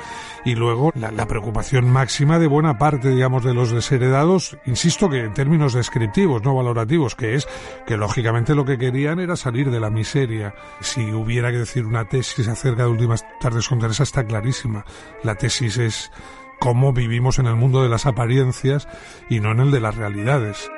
[0.45, 5.35] Y luego la, preocupación máxima de buena parte, digamos, de los desheredados, insisto que en
[5.35, 7.49] términos descriptivos, no valorativos, que es
[7.87, 10.55] que lógicamente lo que querían era salir de la miseria.
[10.81, 14.85] Si hubiera que decir una tesis acerca de Últimas Tardes con Teresa, está clarísima.
[15.23, 16.13] La tesis es
[16.61, 18.89] cómo vivimos en el mundo de las apariencias
[19.29, 20.71] y no en el de las realidades.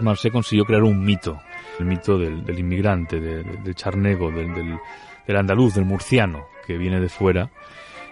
[0.00, 1.40] Marcé consiguió crear un mito
[1.78, 4.52] el mito del, inmigrante, del charnego, del,
[5.26, 7.50] del, andaluz, del murciano, que viene de fuera.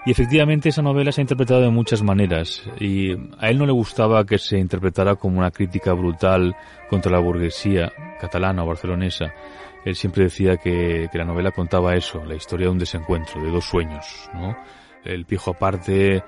[0.05, 3.73] Y efectivamente esa novela se ha interpretado de muchas maneras y a él no le
[3.73, 6.57] gustaba que se interpretara como una crítica brutal
[6.91, 9.33] contra la burguesía catalana o barcelonesa.
[9.85, 13.51] Él siempre decía que, que la novela contaba eso, la historia de un desencuentro, de
[13.51, 14.29] dos sueños.
[14.35, 14.57] ¿no?
[15.05, 16.23] El pijo aparte eh,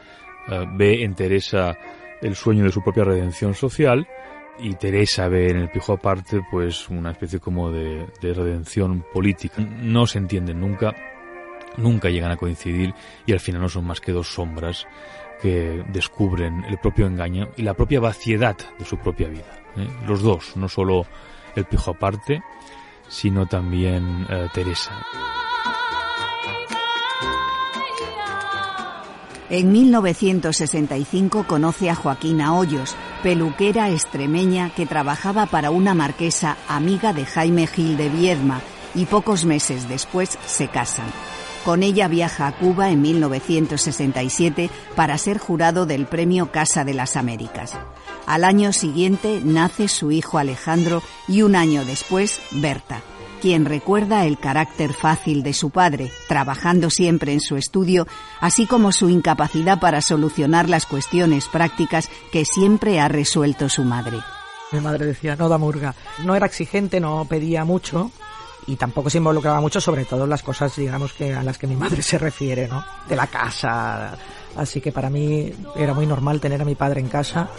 [0.76, 1.76] ve en Teresa
[2.22, 4.06] el sueño de su propia redención social
[4.58, 9.62] y Teresa ve en el pijo aparte pues una especie como de, redención política.
[9.62, 10.94] No se entienden nunca,
[11.76, 12.94] nunca llegan a coincidir
[13.26, 14.86] y al final no son más que dos sombras
[15.42, 19.62] que descubren el propio engaño y la propia vaciedad de su propia vida.
[19.76, 19.88] ¿eh?
[20.06, 21.06] Los dos, no solo
[21.56, 22.42] el pijo aparte,
[23.08, 24.92] sino también eh, Teresa.
[29.50, 37.26] En 1965 conoce a Joaquina Hoyos, peluquera extremeña que trabajaba para una marquesa amiga de
[37.26, 38.62] Jaime Gil de Viedma
[38.94, 41.06] y pocos meses después se casan.
[41.62, 47.16] Con ella viaja a Cuba en 1967 para ser jurado del Premio Casa de las
[47.16, 47.74] Américas.
[48.26, 53.02] Al año siguiente nace su hijo Alejandro y un año después Berta
[53.44, 58.06] quien recuerda el carácter fácil de su padre, trabajando siempre en su estudio,
[58.40, 64.16] así como su incapacidad para solucionar las cuestiones prácticas que siempre ha resuelto su madre.
[64.72, 65.94] Mi madre decía, no da murga.
[66.24, 68.10] No era exigente, no pedía mucho,
[68.66, 71.66] y tampoco se involucraba mucho, sobre todo en las cosas, digamos, que a las que
[71.66, 72.82] mi madre se refiere, ¿no?
[73.06, 74.16] De la casa.
[74.56, 77.50] Así que para mí era muy normal tener a mi padre en casa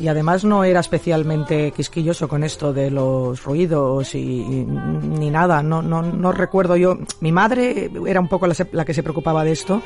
[0.00, 5.62] y además no era especialmente quisquilloso con esto de los ruidos y, ni nada.
[5.62, 6.98] No, no, no recuerdo yo.
[7.20, 9.82] Mi madre era un poco la, la, que se preocupaba de esto,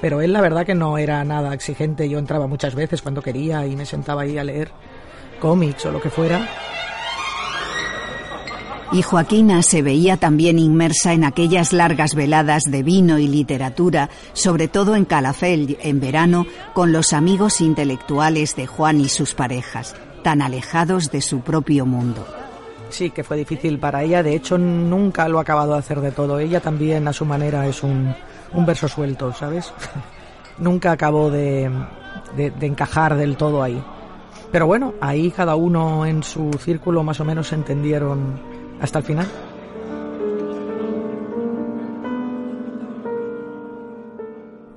[0.00, 2.08] pero él la verdad que no era nada exigente.
[2.08, 4.70] Yo entraba muchas veces cuando quería y me sentaba ahí a leer
[5.40, 6.46] cómics o lo que fuera
[8.94, 14.68] y Joaquina se veía también inmersa en aquellas largas veladas de vino y literatura, sobre
[14.68, 20.42] todo en Calafell en verano, con los amigos intelectuales de Juan y sus parejas, tan
[20.42, 22.24] alejados de su propio mundo.
[22.88, 26.12] Sí, que fue difícil para ella, de hecho nunca lo ha acabado de hacer de
[26.12, 26.38] todo.
[26.38, 28.14] Ella también a su manera es un,
[28.64, 29.72] verso suelto, ¿sabes?
[30.58, 31.68] nunca acabó de
[32.60, 33.82] encajar del todo ahí.
[34.52, 39.26] Pero bueno, ahí cada uno en su círculo más o menos entendieron hasta el final.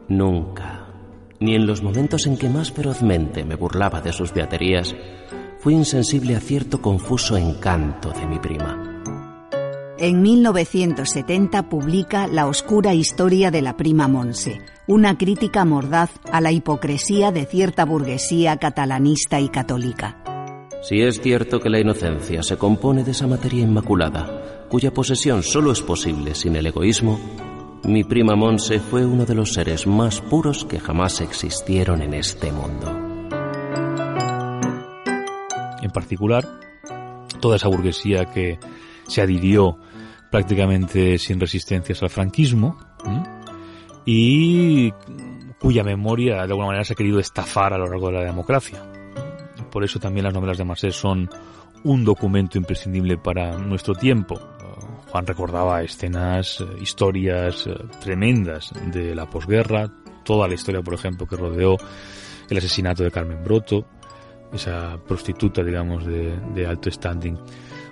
[0.07, 0.88] Nunca,
[1.39, 4.95] ni en los momentos en que más ferozmente me burlaba de sus beaterías,
[5.60, 8.88] fui insensible a cierto confuso encanto de mi prima.
[9.99, 16.51] En 1970 publica La oscura historia de la prima Monse, una crítica mordaz a la
[16.51, 20.26] hipocresía de cierta burguesía catalanista y católica.
[20.88, 25.73] Si es cierto que la inocencia se compone de esa materia inmaculada, cuya posesión solo
[25.73, 27.19] es posible sin el egoísmo,
[27.84, 32.54] mi prima Monse fue uno de los seres más puros que jamás existieron en este
[32.54, 32.88] mundo.
[35.82, 36.47] En particular,
[37.41, 38.58] toda esa burguesía que
[39.10, 39.78] se adhirió
[40.32, 42.78] prácticamente sin resistencias al franquismo
[44.06, 44.93] y
[45.60, 48.96] cuya memoria de alguna manera se ha querido estafar a lo largo de la democracia.
[49.77, 51.29] Por eso también las novelas de Marcel son
[51.83, 54.39] un documento imprescindible para nuestro tiempo.
[55.11, 59.87] Juan recordaba escenas, eh, historias eh, tremendas de la posguerra,
[60.25, 61.77] toda la historia, por ejemplo, que rodeó
[62.49, 63.85] el asesinato de Carmen Broto,
[64.51, 67.37] esa prostituta, digamos, de, de alto standing.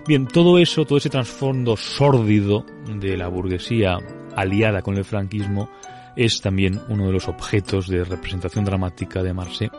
[0.07, 3.99] Bien, todo eso, todo ese trasfondo sórdido de la burguesía
[4.35, 5.69] aliada con el franquismo
[6.15, 9.71] es también uno de los objetos de representación dramática de Marseille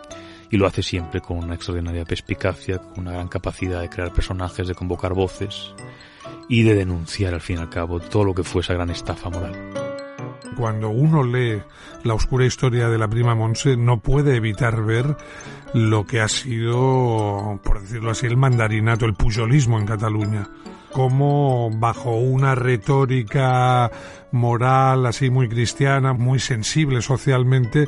[0.51, 4.69] y lo hace siempre con una extraordinaria perspicacia, con una gran capacidad de crear personajes,
[4.69, 5.75] de convocar voces
[6.49, 9.29] y de denunciar al fin y al cabo todo lo que fue esa gran estafa
[9.31, 9.55] moral.
[10.57, 11.61] Cuando uno lee
[12.05, 15.17] la oscura historia de la prima Monse no puede evitar ver
[15.75, 20.49] lo que ha sido, por decirlo así, el mandarinato, el pujolismo en Cataluña
[20.97, 23.91] como bajo una retórica
[24.33, 27.87] moral así muy cristiana, muy sensible socialmente,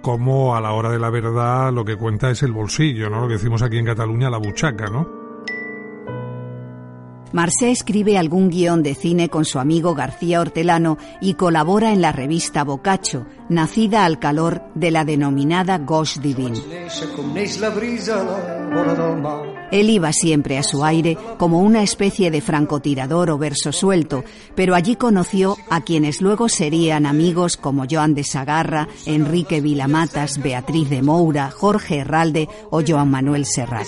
[0.00, 3.20] como a la hora de la verdad lo que cuenta es el bolsillo, ¿no?
[3.20, 5.17] Lo que decimos aquí en Cataluña, la buchaca, ¿no?
[7.32, 12.12] Marcé escribe algún guion de cine con su amigo García Hortelano y colabora en la
[12.12, 16.58] revista Bocacho, nacida al calor de la denominada Gauche Divine.
[19.70, 24.74] Él iba siempre a su aire como una especie de francotirador o verso suelto, pero
[24.74, 31.02] allí conoció a quienes luego serían amigos como Joan de Sagarra, Enrique Vilamatas, Beatriz de
[31.02, 33.86] Moura, Jorge Herralde o Joan Manuel Serrat.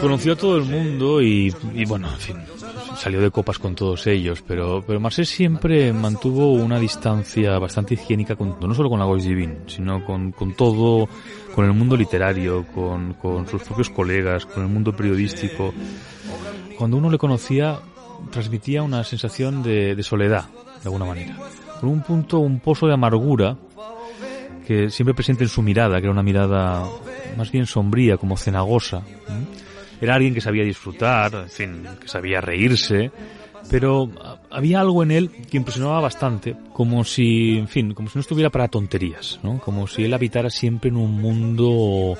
[0.00, 1.50] Conoció a todo el mundo y,
[1.86, 2.36] bueno, en fin,
[2.96, 8.36] salió de copas con todos ellos, pero, pero Marcel siempre mantuvo una distancia bastante higiénica,
[8.36, 11.08] con, no solo con la Gauche Divine, sino con, con todo,
[11.54, 13.16] con el mundo literario, con,
[13.50, 15.72] sus propios colegas, con el mundo periodístico.
[16.76, 17.78] Cuando uno le conocía,
[18.30, 20.48] transmitía una sensación de, de soledad,
[20.82, 21.36] de alguna manera.
[21.80, 23.56] Con un punto, un pozo de amargura
[24.68, 26.86] que siempre presente en su mirada, que era una mirada
[27.38, 29.02] más bien sombría, como cenagosa.
[29.98, 33.10] Era alguien que sabía disfrutar, en fin, que sabía reírse,
[33.70, 34.10] pero
[34.50, 38.50] había algo en él que impresionaba bastante, como si, en fin, como si no estuviera
[38.50, 39.58] para tonterías, ¿no?
[39.58, 42.18] Como si él habitara siempre en un mundo,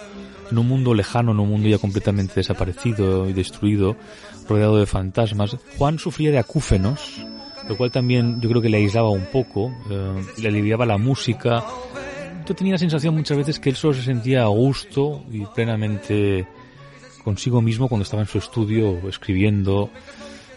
[0.50, 3.94] en un mundo lejano, en un mundo ya completamente desaparecido y destruido,
[4.48, 5.58] rodeado de fantasmas.
[5.76, 7.26] Juan sufría de acúfenos,
[7.68, 11.62] lo cual también yo creo que le aislaba un poco, eh, le aliviaba la música,
[12.54, 16.46] tenía la sensación muchas veces que él solo se sentía a gusto y plenamente
[17.24, 19.90] consigo mismo cuando estaba en su estudio escribiendo,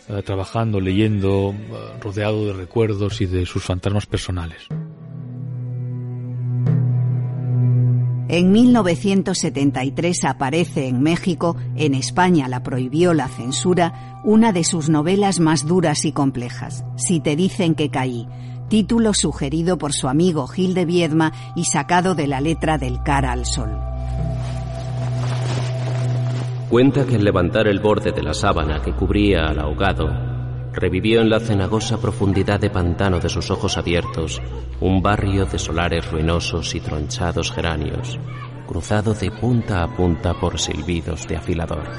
[0.09, 4.67] eh, trabajando, leyendo, eh, rodeado de recuerdos y de sus fantasmas personales.
[8.31, 15.41] En 1973 aparece en México, en España la prohibió la censura, una de sus novelas
[15.41, 18.29] más duras y complejas, Si te dicen que caí,
[18.71, 23.33] título sugerido por su amigo Gil de Viedma y sacado de la letra del Cara
[23.33, 23.69] al Sol.
[26.69, 30.07] Cuenta que al levantar el borde de la sábana que cubría al ahogado,
[30.71, 34.41] revivió en la cenagosa profundidad de pantano de sus ojos abiertos
[34.79, 38.17] un barrio de solares ruinosos y tronchados geranios,
[38.69, 41.89] cruzado de punta a punta por silbidos de afilador.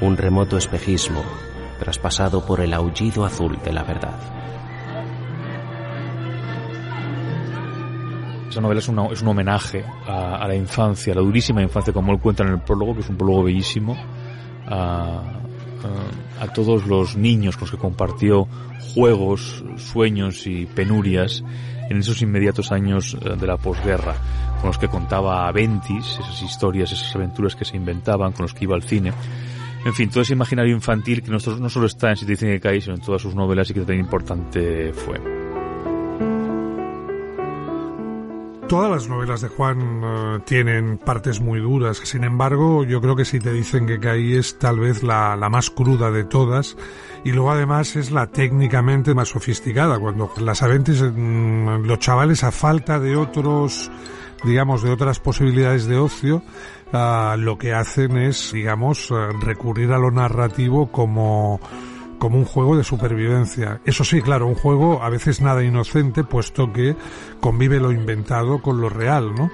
[0.00, 1.22] Un remoto espejismo,
[1.78, 4.43] traspasado por el aullido azul de la verdad.
[8.48, 12.20] Esa novela es, es un homenaje a, la infancia, a la durísima infancia, como él
[12.20, 13.96] cuenta en el prólogo, que es un prólogo bellísimo,
[14.66, 15.22] a,
[16.40, 18.46] a, todos los niños con los que compartió
[18.94, 21.42] juegos, sueños y penurias
[21.90, 24.14] en esos inmediatos años eh, de la posguerra,
[24.60, 28.54] con los que contaba a Ventis, esas historias, esas aventuras que se inventaban, con los
[28.54, 29.12] que iba al cine.
[29.84, 32.94] En fin, todo ese imaginario infantil que no, solo está en dicen que cae, sino
[32.94, 35.33] en todas sus novelas y que tan importante fue.
[38.68, 43.24] Todas las novelas de Juan eh, tienen partes muy duras, sin embargo yo creo que
[43.24, 46.76] si te dicen que Caí es tal vez la, la más cruda de todas
[47.24, 52.50] y luego además es la técnicamente más sofisticada, cuando las aventes, mm, los chavales a
[52.50, 53.90] falta de otros
[54.44, 56.42] digamos, de otras posibilidades de ocio,
[56.92, 61.60] ah, lo que hacen es, digamos, eh, recurrir a lo narrativo como
[62.18, 63.80] como un juego de supervivencia.
[63.84, 66.96] Eso sí, claro, un juego a veces nada inocente, puesto que
[67.40, 69.50] convive lo inventado con lo real, ¿no?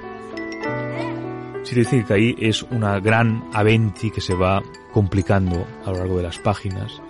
[1.63, 6.17] Sí, decir que ahí es una gran aventi que se va complicando a lo largo
[6.17, 7.01] de las páginas,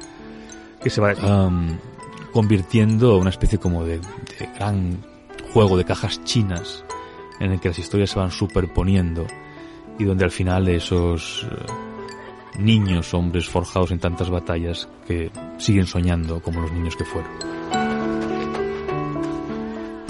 [0.82, 1.14] que se va
[2.32, 4.98] convirtiendo en una especie como de, de gran
[5.52, 6.84] juego de cajas chinas
[7.40, 9.26] en el que las historias se van superponiendo
[9.98, 11.89] y donde al final esos eh,
[12.58, 17.30] niños, hombres forjados en tantas batallas que siguen soñando como los niños que fueron.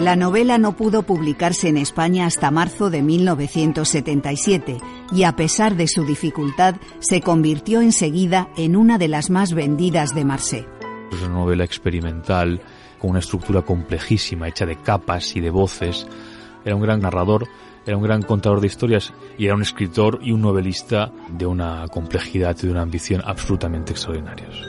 [0.00, 4.78] La novela no pudo publicarse en España hasta marzo de 1977
[5.12, 10.14] y a pesar de su dificultad se convirtió enseguida en una de las más vendidas
[10.14, 10.68] de Marseille.
[11.12, 12.62] Es una novela experimental
[12.98, 16.06] con una estructura complejísima hecha de capas y de voces.
[16.64, 17.46] Era un gran narrador
[17.90, 21.88] era un gran contador de historias y era un escritor y un novelista de una
[21.88, 24.62] complejidad y de una ambición absolutamente extraordinarios.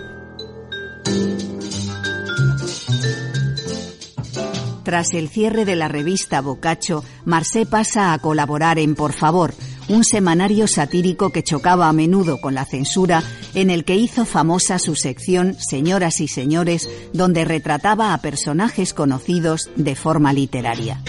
[4.84, 9.54] Tras el cierre de la revista Boccaccio, Marcé pasa a colaborar en Por Favor,
[9.88, 13.22] un semanario satírico que chocaba a menudo con la censura,
[13.54, 19.70] en el que hizo famosa su sección Señoras y Señores, donde retrataba a personajes conocidos
[19.76, 21.04] de forma literaria.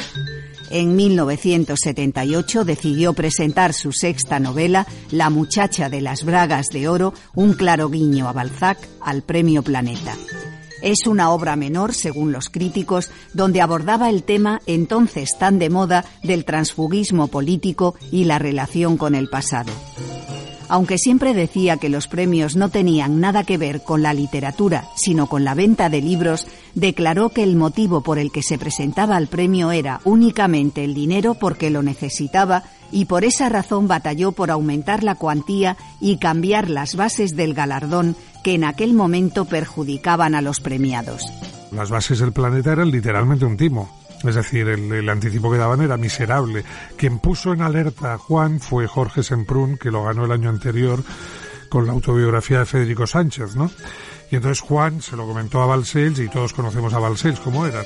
[0.72, 7.52] En 1978 decidió presentar su sexta novela, La muchacha de las bragas de oro, un
[7.52, 10.16] claro guiño a Balzac, al Premio Planeta.
[10.80, 16.06] Es una obra menor, según los críticos, donde abordaba el tema entonces tan de moda
[16.22, 19.70] del transfugismo político y la relación con el pasado
[20.72, 25.26] aunque siempre decía que los premios no tenían nada que ver con la literatura, sino
[25.26, 29.26] con la venta de libros, declaró que el motivo por el que se presentaba al
[29.26, 35.04] premio era únicamente el dinero porque lo necesitaba y por esa razón batalló por aumentar
[35.04, 40.60] la cuantía y cambiar las bases del galardón que en aquel momento perjudicaban a los
[40.60, 41.22] premiados.
[41.70, 43.90] Las bases del planeta eran literalmente un timo.
[44.24, 46.64] Es decir, el, anticipo que daban era miserable.
[46.96, 51.02] Quien puso en alerta a Juan fue Jorge Semprún, que lo ganó el año anterior
[51.68, 53.70] con la autobiografía de Federico Sánchez, ¿no?
[54.30, 57.82] Y entonces Juan se lo comentó a Balcells y todos conocemos a Balcells como era.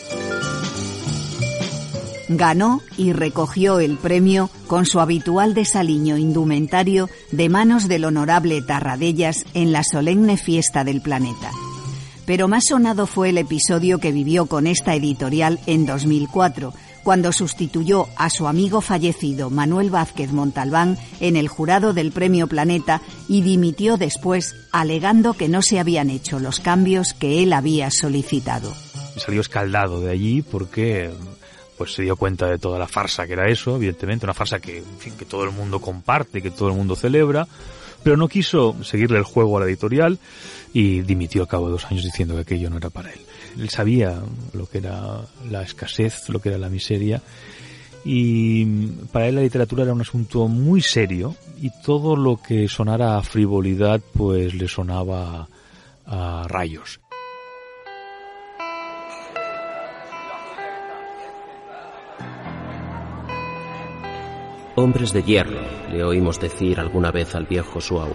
[2.28, 9.44] Ganó y recogió el premio con su habitual desaliño indumentario de manos del honorable Tarradellas
[9.54, 11.50] en la solemne fiesta del planeta
[12.26, 16.74] pero más sonado fue el episodio que vivió con esta editorial en 2004,
[17.04, 23.00] cuando sustituyó a su amigo fallecido Manuel Vázquez Montalbán en el jurado del Premio Planeta
[23.28, 28.74] y dimitió después alegando que no se habían hecho los cambios que él había solicitado.
[29.16, 31.12] Salió escaldado de allí porque
[31.78, 34.78] pues se dio cuenta de toda la farsa que era eso, evidentemente, una farsa que,
[34.78, 37.46] en fin, que todo el mundo comparte, que todo el mundo celebra,
[38.02, 40.18] pero no quiso seguirle el juego a la editorial
[40.78, 43.20] y dimitió a cabo de dos años diciendo que aquello no era para él.
[43.58, 44.20] Él sabía
[44.52, 47.22] lo que era la escasez, lo que era la miseria
[48.04, 48.66] y
[49.10, 53.22] para él la literatura era un asunto muy serio y todo lo que sonara a
[53.22, 55.48] frivolidad pues le sonaba
[56.04, 57.00] a rayos.
[64.74, 68.12] Hombres de hierro, le oímos decir alguna vez al viejo Suau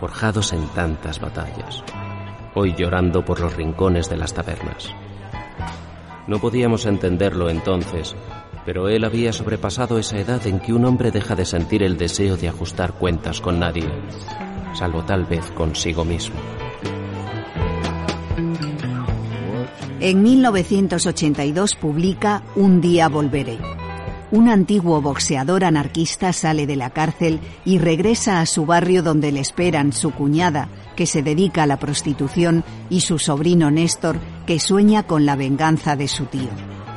[0.00, 1.82] forjados en tantas batallas,
[2.54, 4.88] hoy llorando por los rincones de las tabernas.
[6.26, 8.14] No podíamos entenderlo entonces,
[8.64, 12.36] pero él había sobrepasado esa edad en que un hombre deja de sentir el deseo
[12.36, 13.88] de ajustar cuentas con nadie,
[14.74, 16.36] salvo tal vez consigo mismo.
[20.00, 23.58] En 1982 publica Un día volveré
[24.30, 29.40] un antiguo boxeador anarquista sale de la cárcel y regresa a su barrio donde le
[29.40, 35.04] esperan su cuñada, que se dedica a la prostitución, y su sobrino Néstor, que sueña
[35.04, 36.50] con la venganza de su tío.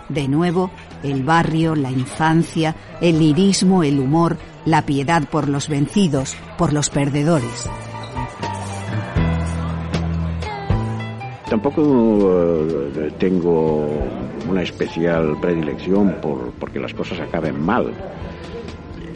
[0.09, 0.71] De nuevo,
[1.03, 6.89] el barrio, la infancia, el lirismo, el humor, la piedad por los vencidos, por los
[6.89, 7.69] perdedores.
[11.50, 11.82] Tampoco
[12.95, 13.88] eh, tengo
[14.47, 17.91] una especial predilección por porque las cosas acaben mal.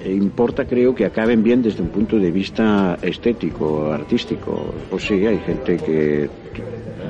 [0.05, 4.73] Importa, creo, que acaben bien desde un punto de vista estético, artístico.
[4.89, 6.29] Pues sí, hay gente que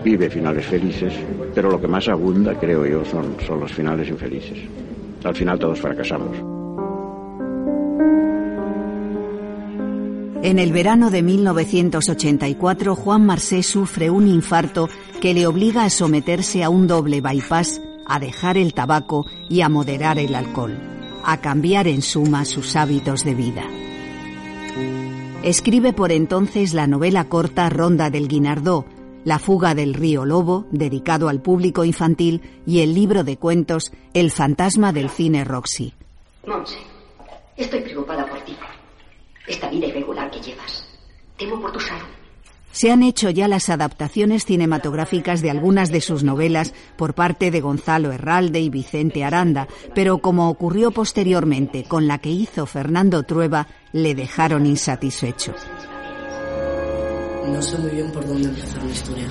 [0.04, 1.14] vive finales felices,
[1.56, 4.60] pero lo que más abunda, creo yo, son, son los finales infelices.
[5.24, 6.63] al final todos fracasamos.
[10.44, 14.90] En el verano de 1984, Juan Marsé sufre un infarto
[15.22, 19.70] que le obliga a someterse a un doble bypass, a dejar el tabaco y a
[19.70, 20.78] moderar el alcohol,
[21.24, 23.64] a cambiar en suma sus hábitos de vida.
[25.44, 28.84] Escribe por entonces la novela corta Ronda del Guinardó,
[29.24, 34.30] La fuga del río Lobo, dedicado al público infantil, y el libro de cuentos El
[34.30, 35.94] fantasma del cine Roxy.
[36.46, 36.80] Monse,
[37.56, 38.58] estoy preocupada por ti.
[39.48, 40.86] Esta vida irregular que llevas.
[41.38, 42.04] Temo por tu salud.
[42.72, 47.62] Se han hecho ya las adaptaciones cinematográficas de algunas de sus novelas por parte de
[47.62, 53.68] Gonzalo Herralde y Vicente Aranda, pero como ocurrió posteriormente con la que hizo Fernando Trueba,
[53.92, 55.54] le dejaron insatisfecho.
[57.48, 59.28] No sé muy bien por dónde empezar la historia.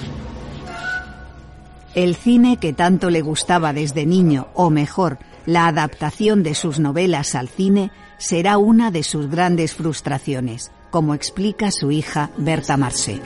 [1.94, 7.34] El cine que tanto le gustaba desde niño, o mejor, la adaptación de sus novelas
[7.34, 7.90] al cine,
[8.22, 13.20] será una de sus grandes frustraciones, como explica su hija Berta Marsé.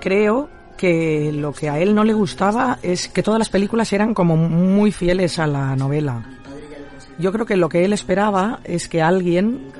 [0.00, 4.12] Creo que lo que a él no le gustaba es que todas las películas eran
[4.12, 6.24] como muy fieles a la novela.
[7.20, 9.70] Yo creo que lo que él esperaba es que alguien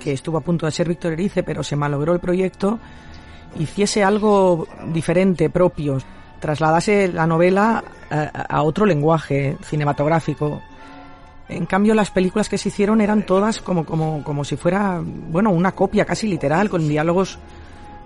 [0.00, 2.80] que estuvo a punto de ser Víctor Erice, pero se malogró el proyecto,
[3.60, 5.98] hiciese algo diferente, propio,
[6.40, 10.62] trasladase la novela a, a otro lenguaje cinematográfico,
[11.48, 15.50] en cambio, las películas que se hicieron eran todas como, como, como si fuera, bueno,
[15.50, 17.38] una copia casi literal, con diálogos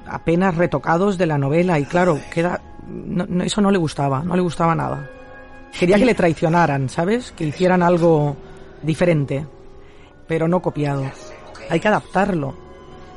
[0.07, 1.79] apenas retocados de la novela.
[1.79, 2.61] Y claro, queda,
[3.43, 5.09] eso no le gustaba, no le gustaba nada.
[5.79, 7.33] Quería que le traicionaran, ¿sabes?
[7.33, 8.37] Que hicieran algo
[8.83, 9.47] diferente,
[10.27, 11.05] pero no copiado.
[11.71, 12.55] Hay que adaptarlo.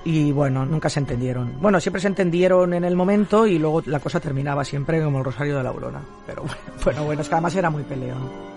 [0.05, 1.59] Y bueno, nunca se entendieron.
[1.61, 5.26] Bueno, siempre se entendieron en el momento y luego la cosa terminaba siempre como el
[5.26, 6.01] Rosario de la Aurora.
[6.28, 6.43] Pero
[6.84, 8.53] bueno, bueno, es que además era muy peleón.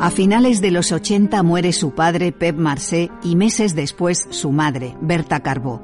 [0.00, 4.94] A finales de los 80 muere su padre Pep Marsé y meses después su madre,
[5.00, 5.82] Berta Carbó.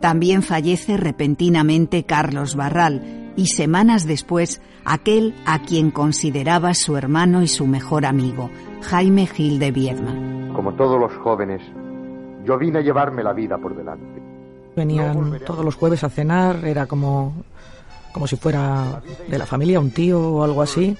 [0.00, 7.48] También fallece repentinamente Carlos Barral y semanas después aquel a quien consideraba su hermano y
[7.48, 8.50] su mejor amigo,
[8.82, 10.54] Jaime Gil de Viedma.
[10.54, 11.60] Como todos los jóvenes,
[12.44, 14.22] yo vine a llevarme la vida por delante.
[14.76, 17.34] Venían todos los jueves a cenar, era como
[18.16, 20.96] como si fuera de la familia, un tío o algo así.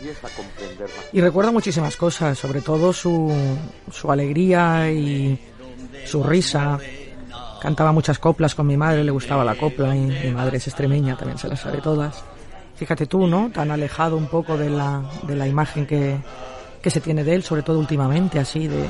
[1.15, 3.35] Y recuerdo muchísimas cosas, sobre todo su,
[3.91, 5.41] su alegría y
[6.05, 6.79] su risa.
[7.63, 11.17] Cantaba muchas coplas con mi madre, le gustaba la copla y mi madre es extremeña,
[11.17, 12.23] también se las sabe todas.
[12.75, 13.51] Fíjate tú, ¿no?
[13.51, 16.19] Tan alejado un poco de la, de la imagen que,
[16.83, 18.85] que se tiene de él, sobre todo últimamente, así de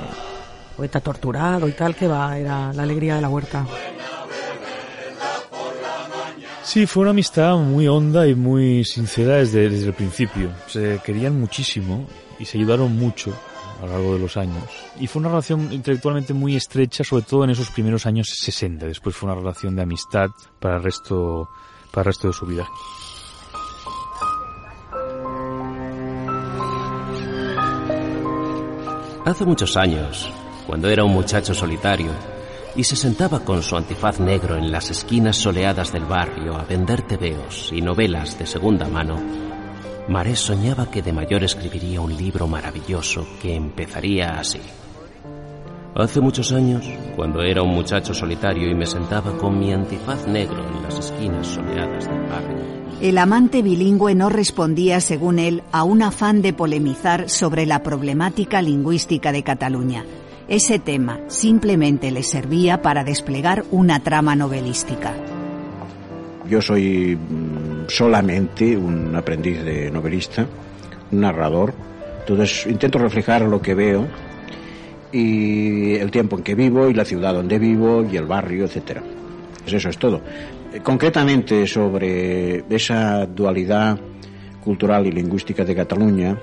[0.76, 3.64] poeta torturado y tal, que va, era la alegría de la huerta.
[6.66, 10.50] Sí, fue una amistad muy honda y muy sincera desde, desde el principio.
[10.66, 12.08] Se querían muchísimo
[12.40, 13.32] y se ayudaron mucho
[13.80, 14.64] a lo largo de los años.
[14.98, 18.84] Y fue una relación intelectualmente muy estrecha, sobre todo en esos primeros años 60.
[18.84, 21.48] Después fue una relación de amistad para el resto,
[21.92, 22.66] para el resto de su vida.
[29.24, 30.32] Hace muchos años,
[30.66, 32.10] cuando era un muchacho solitario,
[32.76, 37.02] y se sentaba con su antifaz negro en las esquinas soleadas del barrio a vender
[37.02, 39.16] tebeos y novelas de segunda mano,
[40.08, 44.60] Marés soñaba que de mayor escribiría un libro maravilloso que empezaría así.
[45.96, 50.62] Hace muchos años, cuando era un muchacho solitario y me sentaba con mi antifaz negro
[50.68, 56.02] en las esquinas soleadas del barrio, el amante bilingüe no respondía, según él, a un
[56.02, 60.04] afán de polemizar sobre la problemática lingüística de Cataluña.
[60.48, 65.12] Ese tema simplemente le servía para desplegar una trama novelística.
[66.48, 70.46] Yo soy mm, solamente un aprendiz de novelista,
[71.10, 71.74] un narrador,
[72.20, 74.06] entonces intento reflejar lo que veo
[75.10, 79.02] y el tiempo en que vivo y la ciudad donde vivo y el barrio, etcétera.
[79.62, 80.20] Pues eso es todo.
[80.72, 83.98] Eh, concretamente sobre esa dualidad
[84.62, 86.38] cultural y lingüística de Cataluña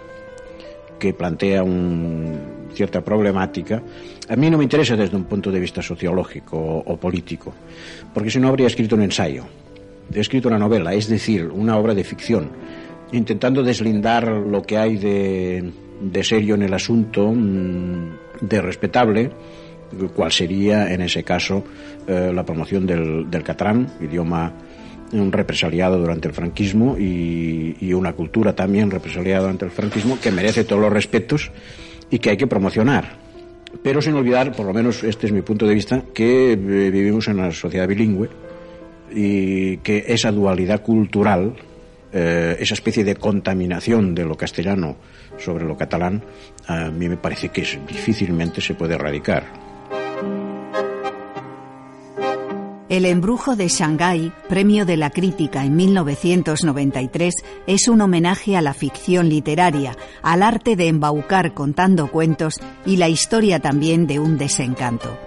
[1.00, 3.82] que plantea un cierta problemática,
[4.28, 7.54] a mí no me interesa desde un punto de vista sociológico o, político,
[8.14, 9.46] porque si no habría escrito un ensayo,
[10.14, 12.50] he escrito una novela, es decir, una obra de ficción,
[13.12, 18.10] intentando deslindar lo que hay de, serio en el asunto, mm,
[18.42, 19.32] de respetable,
[20.16, 21.64] cuál sería en ese caso
[22.08, 24.52] eh, la promoción del, del catalán, idioma
[25.12, 30.32] un represaliado durante el franquismo y, y, una cultura también represaliada durante el franquismo que
[30.32, 31.52] merece todos los respetos
[32.14, 33.18] y que hay que promocionar.
[33.82, 37.28] Pero sin olvidar, por lo menos este es mi punto de vista, que eh, vivimos
[37.28, 38.30] en una sociedad bilingüe
[39.12, 41.56] y que esa dualidad cultural
[42.12, 44.98] eh, esa especie de contaminación de lo castellano
[45.40, 46.22] sobre lo catalán,
[46.68, 49.73] a mí me parece que difícilmente se puede erradicar.
[52.94, 57.34] El embrujo de Shanghái, premio de la crítica en 1993,
[57.66, 63.10] es un homenaje a la ficción literaria, al arte de embaucar contando cuentos y la
[63.10, 65.18] historia también de un desencanto.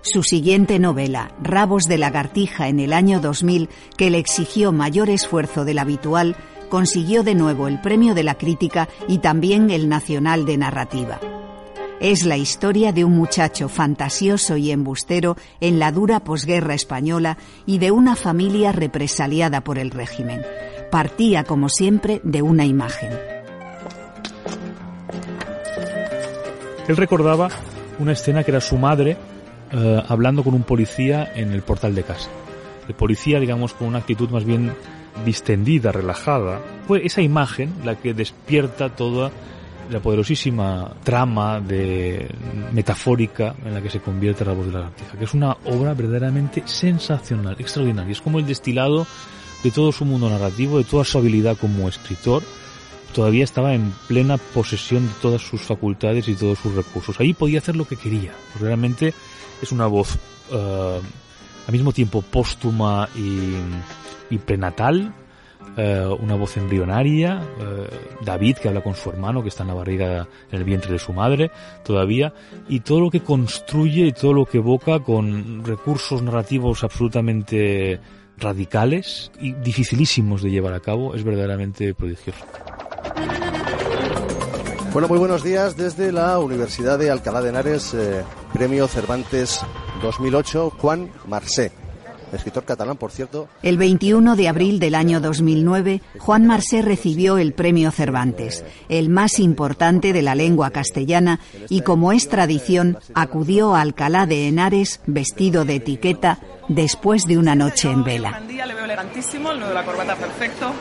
[0.00, 5.64] Su siguiente novela, Rabos de lagartija, en el año 2000, que le exigió mayor esfuerzo
[5.64, 6.36] del habitual,
[6.68, 11.18] consiguió de nuevo el premio de la crítica y también el nacional de narrativa.
[12.00, 17.78] Es la historia de un muchacho fantasioso y embustero en la dura posguerra española y
[17.78, 20.42] de una familia represaliada por el régimen.
[20.92, 23.10] Partía, como siempre, de una imagen.
[26.86, 27.48] Él recordaba
[27.98, 29.16] una escena que era su madre
[29.72, 32.30] eh, hablando con un policía en el portal de casa.
[32.86, 34.72] El policía, digamos, con una actitud más bien
[35.24, 36.60] distendida, relajada.
[36.86, 39.32] Fue esa imagen la que despierta toda
[39.90, 42.28] la poderosísima trama de
[42.72, 45.94] metafórica en la que se convierte la voz de la lagartija, que es una obra
[45.94, 48.12] verdaderamente sensacional, extraordinaria.
[48.12, 49.06] Es como el destilado
[49.62, 52.42] de todo su mundo narrativo, de toda su habilidad como escritor.
[53.14, 57.18] Todavía estaba en plena posesión de todas sus facultades y todos sus recursos.
[57.20, 58.32] Ahí podía hacer lo que quería.
[58.60, 59.14] Realmente
[59.62, 60.16] es una voz
[60.52, 61.00] uh,
[61.66, 63.54] al mismo tiempo póstuma y,
[64.30, 65.14] y prenatal,
[65.76, 69.74] uh, una voz embrionaria, uh, David que habla con su hermano que está en la
[69.74, 71.50] barriga, en el vientre de su madre
[71.84, 72.32] todavía,
[72.68, 78.00] y todo lo que construye y todo lo que evoca con recursos narrativos absolutamente
[78.38, 82.44] radicales y dificilísimos de llevar a cabo es verdaderamente prodigioso.
[84.92, 89.60] Bueno, muy buenos días desde la Universidad de Alcalá de Henares, eh, Premio Cervantes
[90.02, 91.87] 2008, Juan Marsé.
[92.32, 93.48] Escritor catalán, por cierto.
[93.62, 99.38] El 21 de abril del año 2009, Juan Marsé recibió el Premio Cervantes, el más
[99.38, 105.64] importante de la lengua castellana, y como es tradición, acudió a Alcalá de Henares vestido
[105.64, 108.40] de etiqueta después de una noche en vela.
[108.40, 110.72] Le veo elegantísimo, el nudo de la corbata perfecto.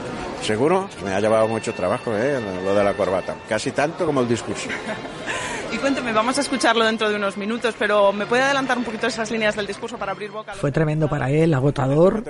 [0.41, 2.39] Seguro, me ha llevado mucho trabajo ¿eh?
[2.63, 4.69] lo de la corbata, casi tanto como el discurso.
[5.71, 9.07] Y cuénteme, vamos a escucharlo dentro de unos minutos, pero ¿me puede adelantar un poquito
[9.07, 10.53] esas líneas del discurso para abrir boca?
[10.53, 12.23] Fue tremendo para él, agotador.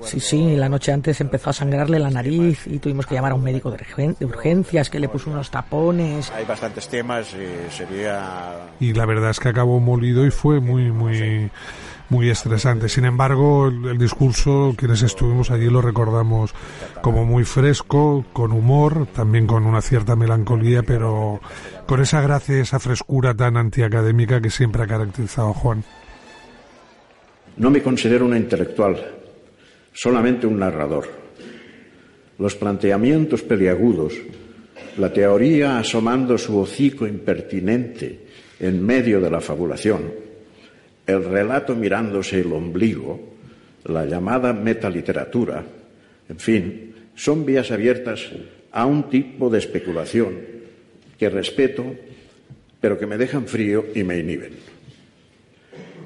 [0.00, 3.34] Sí, sí, la noche antes empezó a sangrarle la nariz y tuvimos que llamar a
[3.36, 6.30] un médico de urgencias que le puso unos tapones.
[6.32, 8.66] Hay bastantes temas y sería...
[8.80, 11.50] Y la verdad es que acabó molido y fue muy, muy
[12.08, 12.88] muy estresante.
[12.88, 16.54] Sin embargo, el, el, discurso, quienes estuvimos allí lo recordamos
[17.00, 21.40] como muy fresco, con humor, también con una cierta melancolía, pero
[21.86, 25.84] con esa gracia, esa frescura tan antiacadémica que siempre ha caracterizado a Juan.
[27.56, 28.96] No me considero una intelectual,
[29.92, 31.08] solamente un narrador.
[32.38, 34.14] Los planteamientos peliagudos,
[34.98, 38.26] la teoría asomando su hocico impertinente
[38.58, 40.23] en medio de la fabulación,
[41.06, 43.34] el relato mirándose el ombligo,
[43.84, 45.64] la llamada metaliteratura,
[46.28, 48.30] en fin, son vías abiertas
[48.72, 50.40] a un tipo de especulación
[51.18, 51.84] que respeto,
[52.80, 54.52] pero que me dejan frío y me inhiben.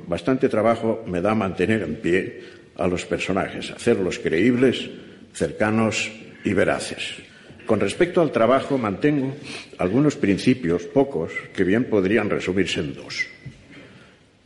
[0.06, 2.40] Bastante trabajo me da mantener en pie
[2.76, 4.90] a los personajes, hacerlos creíbles,
[5.32, 6.10] cercanos
[6.44, 7.22] y veraces.
[7.66, 9.34] Con respecto al trabajo, mantengo
[9.76, 13.26] algunos principios, pocos, que bien podrían resumirse en dos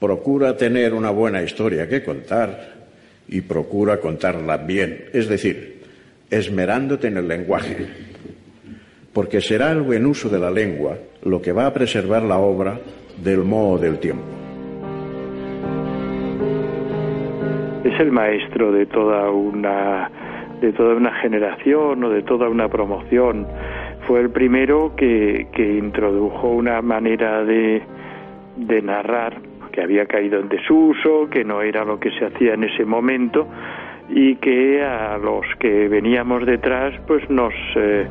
[0.03, 2.73] procura tener una buena historia que contar
[3.29, 5.81] y procura contarla bien, es decir,
[6.29, 7.87] esmerándote en el lenguaje,
[9.13, 12.81] porque será el buen uso de la lengua lo que va a preservar la obra
[13.23, 14.25] del modo del tiempo.
[17.85, 20.11] Es el maestro de toda una
[20.61, 23.47] de toda una generación o de toda una promoción.
[24.09, 27.83] Fue el primero que, que introdujo una manera de,
[28.57, 32.65] de narrar que había caído en desuso, que no era lo que se hacía en
[32.65, 33.49] ese momento
[34.09, 38.07] y que a los que veníamos detrás pues nos eh,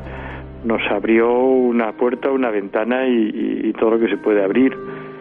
[0.64, 4.78] nos abrió una puerta, una ventana y, y, todo lo que se puede abrir.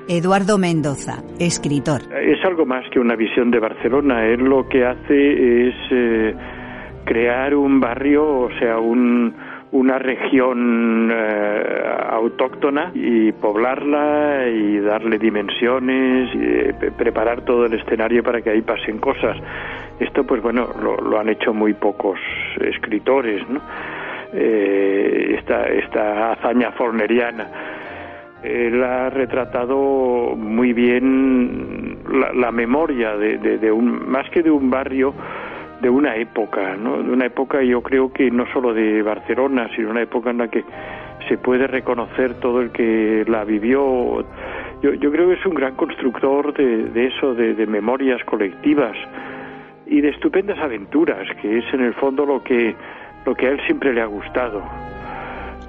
[0.08, 2.00] Eduardo Mendoza, escritor.
[2.20, 4.26] Es algo más que una visión de Barcelona.
[4.26, 6.34] Él lo que hace es eh,
[7.04, 9.34] crear un barrio, o sea, un,
[9.72, 18.22] una región eh, autóctona y poblarla y darle dimensiones y eh, preparar todo el escenario
[18.22, 19.36] para que ahí pasen cosas.
[20.00, 22.18] Esto, pues bueno, lo, han hecho muy pocos
[22.60, 23.60] escritores, ¿no?
[24.32, 27.46] Eh, esta, esta hazaña forneriana.
[28.42, 35.12] Él ha retratado muy bien la, la memoria de un, más que de un barrio,
[35.80, 37.02] de una época, ¿no?
[37.02, 40.48] De una época, yo creo que no solo de Barcelona, sino una época en la
[40.48, 40.64] que
[41.28, 44.24] se puede reconocer todo el que la vivió.
[44.82, 48.96] Yo, yo creo que es un gran constructor de, de eso, de, memorias colectivas
[49.86, 52.74] y de estupendas aventuras, que es en el fondo lo que,
[53.24, 54.62] lo que a él siempre le ha gustado.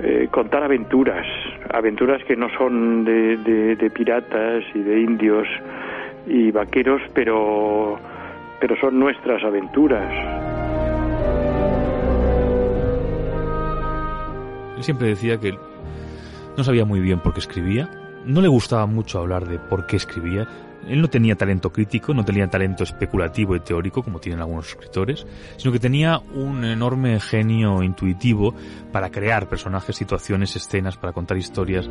[0.04, 1.28] Eh, contar aventuras,
[1.72, 5.48] aventuras que no son de, de piratas y de indios
[6.26, 8.00] y vaqueros, pero
[8.62, 10.08] pero son nuestras aventuras.
[14.78, 15.58] Él siempre decía que
[16.56, 17.90] no sabía muy bien por qué escribía,
[18.24, 20.48] no le gustaba mucho hablar de por qué escribía,
[20.88, 25.26] él no tenía talento crítico, no tenía talento especulativo y teórico como tienen algunos escritores,
[25.58, 28.54] sino que tenía un enorme genio intuitivo
[28.92, 31.90] para crear personajes, situaciones, escenas, para contar historias.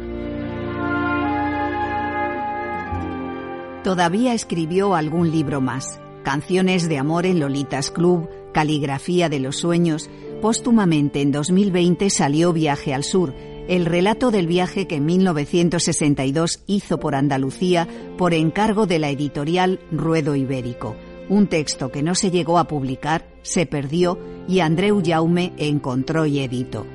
[3.83, 10.11] Todavía escribió algún libro más, Canciones de amor en Lolitas Club, Caligrafía de los sueños.
[10.43, 13.35] Póstumamente en 2020 salió Viaje al Sur,
[13.68, 19.81] el relato del viaje que en 1962 hizo por Andalucía por encargo de la editorial
[19.91, 20.95] Ruedo Ibérico.
[21.31, 26.41] Un texto que no se llegó a publicar, se perdió y Andreu Jaume encontró y
[26.41, 26.87] editó.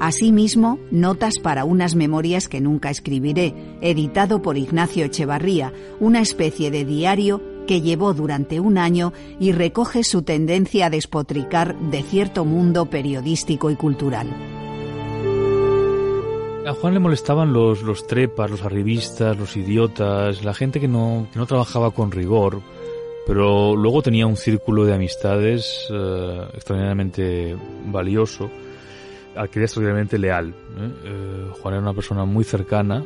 [0.00, 6.84] Asimismo, Notas para unas memorias que nunca escribiré, editado por Ignacio Echevarría, una especie de
[6.84, 12.86] diario que llevó durante un año y recoge su tendencia a despotricar de cierto mundo
[12.86, 14.28] periodístico y cultural.
[16.66, 21.28] A Juan le molestaban los, los trepas, los arribistas, los idiotas, la gente que no,
[21.32, 22.60] que no trabajaba con rigor,
[23.24, 27.56] pero luego tenía un círculo de amistades eh, extraordinariamente
[27.86, 28.50] valioso,
[29.36, 30.48] al que era extraordinariamente leal.
[30.48, 30.90] ¿eh?
[31.04, 33.04] Eh, Juan era una persona muy cercana,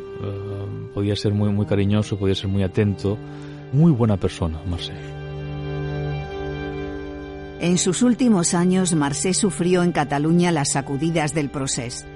[0.95, 3.19] podía ser muy, muy cariñoso, podía ser muy atento,
[3.73, 4.97] muy buena persona, Marcel.
[7.61, 12.07] En sus últimos años, Marcé sufrió en Cataluña las sacudidas del proceso.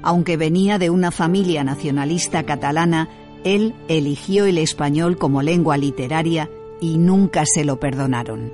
[0.00, 3.08] Aunque venía de una familia nacionalista catalana,
[3.44, 6.48] él eligió el español como lengua literaria
[6.80, 8.52] y nunca se lo perdonaron.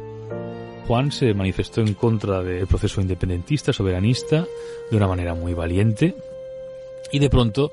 [0.86, 4.46] Juan se manifestó en contra del proceso independentista, soberanista,
[4.90, 6.14] de una manera muy valiente,
[7.12, 7.72] y de pronto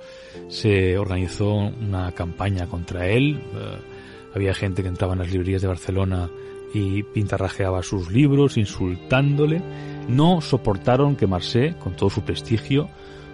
[0.50, 3.42] se organizó una campaña contra él.
[3.56, 3.95] Eh,
[4.36, 6.30] había gente que entraba en las librerías de Barcelona
[6.74, 9.62] y pintarrajeaba sus libros, insultándole.
[10.10, 12.90] No soportaron que Marcé, con todo su prestigio,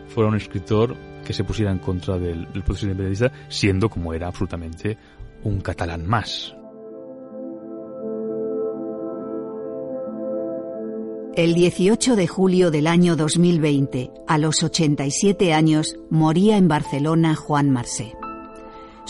[0.07, 0.95] fuera un escritor
[1.25, 4.97] que se pusiera en contra del, del proceso independentista, siendo como era absolutamente
[5.43, 6.55] un catalán más.
[11.35, 17.71] El 18 de julio del año 2020, a los 87 años, moría en Barcelona Juan
[17.71, 18.13] Marsé.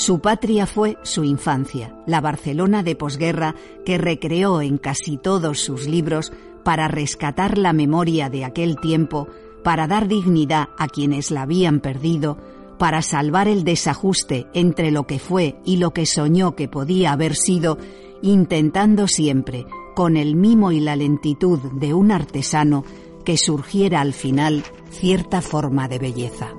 [0.01, 3.53] Su patria fue su infancia, la Barcelona de posguerra
[3.85, 6.33] que recreó en casi todos sus libros
[6.63, 9.27] para rescatar la memoria de aquel tiempo
[9.63, 12.39] para dar dignidad a quienes la habían perdido,
[12.79, 17.35] para salvar el desajuste entre lo que fue y lo que soñó que podía haber
[17.35, 17.77] sido,
[18.23, 22.85] intentando siempre, con el mimo y la lentitud de un artesano,
[23.23, 26.55] que surgiera al final cierta forma de belleza.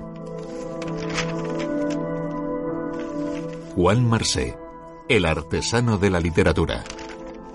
[3.75, 4.55] Juan Marsé,
[5.09, 6.83] el artesano de la literatura.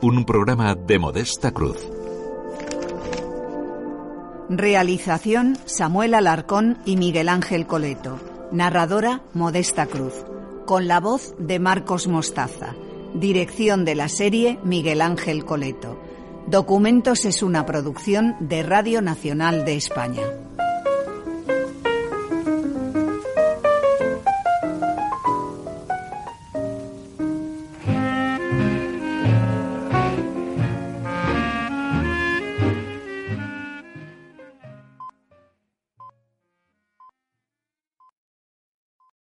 [0.03, 1.77] Un programa de Modesta Cruz.
[4.49, 8.19] Realización Samuel Alarcón y Miguel Ángel Coleto.
[8.51, 10.15] Narradora Modesta Cruz.
[10.67, 12.75] Con la voz de Marcos Mostaza.
[13.15, 16.01] Dirección de la serie Miguel Ángel Coleto.
[16.49, 20.25] Documentos es una producción de Radio Nacional de España.